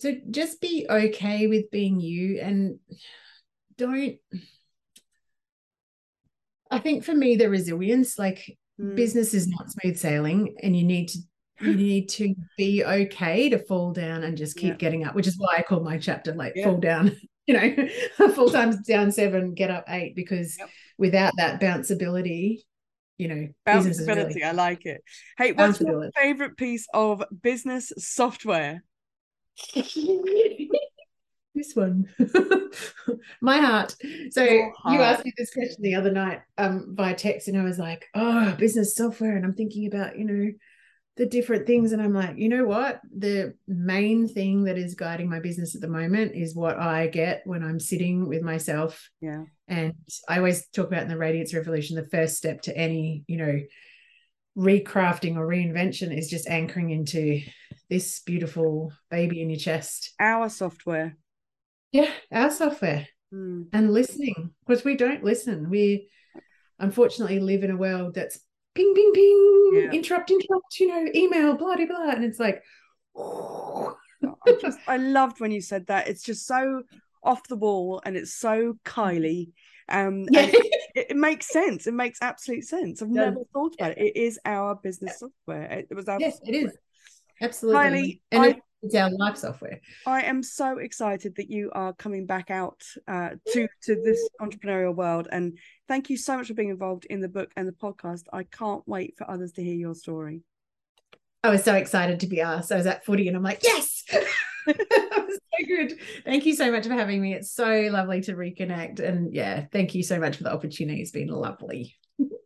So 0.00 0.14
just 0.32 0.60
be 0.60 0.84
okay 0.90 1.46
with 1.46 1.70
being 1.70 2.00
you 2.00 2.40
and 2.40 2.80
don't. 3.78 4.16
I 6.68 6.80
think 6.80 7.04
for 7.04 7.14
me, 7.14 7.36
the 7.36 7.48
resilience, 7.48 8.18
like 8.18 8.58
mm. 8.80 8.96
business 8.96 9.32
is 9.32 9.46
not 9.46 9.70
smooth 9.70 9.96
sailing 9.96 10.56
and 10.60 10.76
you 10.76 10.82
need 10.82 11.10
to 11.10 11.18
you 11.60 11.74
need 11.76 12.08
to 12.08 12.34
be 12.58 12.84
okay 12.84 13.48
to 13.48 13.58
fall 13.60 13.92
down 13.92 14.24
and 14.24 14.36
just 14.36 14.56
keep 14.56 14.72
yeah. 14.72 14.76
getting 14.76 15.04
up, 15.04 15.14
which 15.14 15.28
is 15.28 15.38
why 15.38 15.54
I 15.56 15.62
call 15.62 15.84
my 15.84 15.98
chapter 15.98 16.34
like 16.34 16.54
yeah. 16.56 16.64
fall 16.64 16.78
down, 16.78 17.16
you 17.46 17.54
know, 17.54 18.28
full 18.34 18.50
time 18.50 18.82
down 18.82 19.12
seven, 19.12 19.54
get 19.54 19.70
up 19.70 19.84
eight, 19.88 20.14
because 20.14 20.58
yep. 20.58 20.68
without 20.98 21.32
that 21.36 21.60
bounceability, 21.60 22.60
you 23.18 23.28
know, 23.28 23.48
bounceability, 23.66 24.34
really... 24.34 24.44
I 24.44 24.52
like 24.52 24.84
it. 24.86 25.02
Hey, 25.38 25.52
what's 25.52 25.80
your 25.80 26.10
favorite 26.14 26.56
piece 26.56 26.86
of 26.92 27.22
business 27.42 27.92
software? 27.98 28.82
this 31.56 31.74
one 31.74 32.06
my 33.40 33.56
heart 33.58 33.96
so 34.30 34.44
heart. 34.76 34.94
you 34.94 35.00
asked 35.00 35.24
me 35.24 35.32
this 35.38 35.52
question 35.52 35.82
the 35.82 35.94
other 35.94 36.12
night 36.12 36.42
um 36.58 36.94
via 36.94 37.14
text 37.14 37.48
and 37.48 37.58
i 37.58 37.64
was 37.64 37.78
like 37.78 38.04
oh 38.14 38.54
business 38.58 38.94
software 38.94 39.36
and 39.36 39.44
i'm 39.44 39.54
thinking 39.54 39.86
about 39.86 40.18
you 40.18 40.24
know 40.24 40.52
the 41.16 41.26
different 41.26 41.66
things. 41.66 41.92
And 41.92 42.02
i'm 42.02 42.12
like 42.12 42.36
you 42.36 42.48
know 42.48 42.64
what? 42.64 43.00
The 43.16 43.54
main 43.66 44.28
thing 44.28 44.64
that 44.64 44.78
is 44.78 44.94
guiding 44.94 45.28
my 45.28 45.40
business 45.40 45.74
at 45.74 45.80
the 45.80 45.88
moment 45.88 46.34
is 46.34 46.54
what 46.54 46.78
i 46.78 47.06
get 47.06 47.42
when 47.44 47.62
i'm 47.62 47.80
sitting 47.80 48.28
with 48.28 48.42
myself. 48.42 49.10
Yeah. 49.20 49.44
And 49.68 49.94
i 50.28 50.38
always 50.38 50.68
talk 50.68 50.88
about 50.88 51.02
in 51.02 51.08
the 51.08 51.18
radiance 51.18 51.54
revolution 51.54 51.96
the 51.96 52.08
first 52.08 52.36
step 52.36 52.62
to 52.62 52.76
any 52.76 53.24
you 53.26 53.36
know 53.38 53.60
recrafting 54.56 55.36
or 55.36 55.46
reinvention 55.46 56.16
is 56.16 56.30
just 56.30 56.48
anchoring 56.48 56.90
into 56.90 57.42
this 57.90 58.20
beautiful 58.20 58.92
baby 59.10 59.42
in 59.42 59.50
your 59.50 59.58
chest. 59.58 60.14
Our 60.20 60.48
software. 60.48 61.16
Yeah 61.92 62.10
our 62.30 62.50
software. 62.50 63.08
Mm. 63.34 63.66
and 63.72 63.92
listening 63.92 64.52
because 64.64 64.84
we 64.84 64.96
don't 64.96 65.24
listen. 65.24 65.68
We 65.68 66.08
unfortunately 66.78 67.40
live 67.40 67.64
in 67.64 67.72
a 67.72 67.76
world 67.76 68.14
that's 68.14 68.38
ping, 68.76 68.94
ping, 68.94 69.12
ping, 69.12 69.70
yeah. 69.74 69.90
interrupt, 69.90 70.30
interrupt, 70.30 70.78
you 70.78 70.88
know, 70.88 71.10
email, 71.14 71.56
blah, 71.56 71.76
blah, 71.76 71.86
blah. 71.86 72.10
And 72.10 72.24
it's 72.24 72.38
like, 72.38 72.62
I, 73.16 74.52
just, 74.60 74.78
I 74.86 74.98
loved 74.98 75.40
when 75.40 75.50
you 75.50 75.60
said 75.60 75.86
that. 75.86 76.08
It's 76.08 76.22
just 76.22 76.46
so 76.46 76.82
off 77.22 77.46
the 77.48 77.56
wall 77.56 78.00
and 78.04 78.16
it's 78.16 78.34
so 78.34 78.78
Kylie. 78.84 79.52
Um, 79.88 80.26
yeah. 80.30 80.42
it, 80.94 81.06
it, 81.10 81.16
makes 81.16 81.48
sense. 81.48 81.86
It 81.86 81.94
makes 81.94 82.18
absolute 82.22 82.64
sense. 82.64 83.02
I've 83.02 83.08
yeah. 83.08 83.26
never 83.26 83.40
thought 83.52 83.74
about 83.74 83.92
it. 83.92 83.98
It 83.98 84.16
is 84.16 84.38
our 84.44 84.76
business 84.76 85.18
software. 85.18 85.84
It, 85.90 85.94
was 85.94 86.08
our 86.08 86.20
yes, 86.20 86.38
software. 86.38 86.54
it 86.54 86.64
is 86.66 86.76
absolutely. 87.40 87.80
Kylie, 87.80 88.20
and 88.32 88.42
I, 88.42 88.60
it's 88.82 88.94
our 88.94 89.10
life 89.10 89.36
software. 89.36 89.80
I 90.06 90.22
am 90.22 90.42
so 90.42 90.78
excited 90.78 91.36
that 91.36 91.50
you 91.50 91.70
are 91.74 91.92
coming 91.94 92.26
back 92.26 92.50
out 92.50 92.82
uh, 93.08 93.30
to 93.52 93.68
to 93.84 94.02
this 94.02 94.28
entrepreneurial 94.40 94.94
world, 94.94 95.28
and 95.30 95.58
thank 95.88 96.10
you 96.10 96.16
so 96.16 96.36
much 96.36 96.48
for 96.48 96.54
being 96.54 96.70
involved 96.70 97.06
in 97.06 97.20
the 97.20 97.28
book 97.28 97.50
and 97.56 97.66
the 97.66 97.72
podcast. 97.72 98.24
I 98.32 98.44
can't 98.44 98.86
wait 98.86 99.14
for 99.16 99.30
others 99.30 99.52
to 99.52 99.62
hear 99.62 99.74
your 99.74 99.94
story. 99.94 100.42
I 101.42 101.50
was 101.50 101.64
so 101.64 101.74
excited 101.74 102.20
to 102.20 102.26
be 102.26 102.40
asked. 102.40 102.72
I 102.72 102.76
was 102.76 102.86
at 102.86 103.04
footy, 103.04 103.28
and 103.28 103.36
I'm 103.36 103.42
like, 103.42 103.62
yes. 103.62 104.04
that 104.66 105.24
was 105.26 105.38
so 105.58 105.66
good. 105.66 105.98
Thank 106.24 106.44
you 106.44 106.54
so 106.54 106.70
much 106.72 106.86
for 106.86 106.94
having 106.94 107.20
me. 107.22 107.34
It's 107.34 107.52
so 107.52 107.88
lovely 107.92 108.20
to 108.22 108.34
reconnect. 108.34 109.00
And 109.00 109.32
yeah, 109.32 109.66
thank 109.72 109.94
you 109.94 110.02
so 110.02 110.18
much 110.18 110.36
for 110.36 110.44
the 110.44 110.52
opportunity. 110.52 111.00
It's 111.00 111.12
been 111.12 111.28
lovely. 111.28 111.96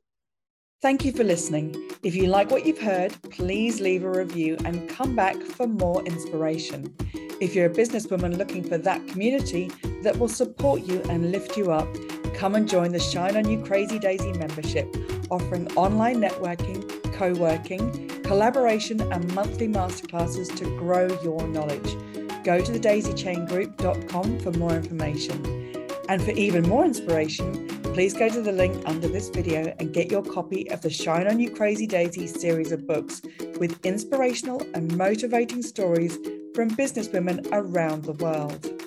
Thank 0.82 1.04
you 1.04 1.12
for 1.12 1.24
listening. 1.24 1.76
If 2.02 2.14
you 2.14 2.28
like 2.28 2.50
what 2.50 2.64
you've 2.64 2.80
heard, 2.80 3.14
please 3.30 3.82
leave 3.82 4.02
a 4.02 4.10
review 4.10 4.56
and 4.64 4.88
come 4.88 5.14
back 5.14 5.36
for 5.36 5.66
more 5.66 6.02
inspiration. 6.06 6.96
If 7.38 7.54
you're 7.54 7.66
a 7.66 7.74
businesswoman 7.74 8.38
looking 8.38 8.64
for 8.64 8.78
that 8.78 9.06
community 9.06 9.70
that 10.02 10.18
will 10.18 10.30
support 10.30 10.80
you 10.80 11.02
and 11.10 11.32
lift 11.32 11.58
you 11.58 11.70
up, 11.70 11.86
come 12.32 12.54
and 12.54 12.66
join 12.66 12.92
the 12.92 12.98
Shine 12.98 13.36
On 13.36 13.46
You 13.46 13.62
Crazy 13.62 13.98
Daisy 13.98 14.32
membership, 14.32 14.88
offering 15.30 15.70
online 15.76 16.16
networking, 16.16 17.12
co 17.12 17.34
working, 17.34 18.08
collaboration, 18.22 19.02
and 19.12 19.34
monthly 19.34 19.68
masterclasses 19.68 20.56
to 20.56 20.64
grow 20.78 21.08
your 21.22 21.46
knowledge. 21.48 21.94
Go 22.42 22.58
to 22.58 22.72
thedaisychaingroup.com 22.72 24.38
for 24.40 24.52
more 24.52 24.72
information. 24.72 25.76
And 26.08 26.22
for 26.22 26.30
even 26.30 26.66
more 26.66 26.86
inspiration, 26.86 27.69
please 28.00 28.14
go 28.14 28.30
to 28.30 28.40
the 28.40 28.50
link 28.50 28.82
under 28.86 29.08
this 29.08 29.28
video 29.28 29.74
and 29.78 29.92
get 29.92 30.10
your 30.10 30.22
copy 30.22 30.70
of 30.70 30.80
the 30.80 30.88
Shine 30.88 31.26
On 31.26 31.38
You 31.38 31.50
Crazy 31.50 31.86
Daisy 31.86 32.26
series 32.26 32.72
of 32.72 32.86
books 32.86 33.20
with 33.58 33.78
inspirational 33.84 34.62
and 34.72 34.96
motivating 34.96 35.60
stories 35.60 36.16
from 36.54 36.70
businesswomen 36.70 37.46
around 37.52 38.04
the 38.04 38.14
world. 38.14 38.79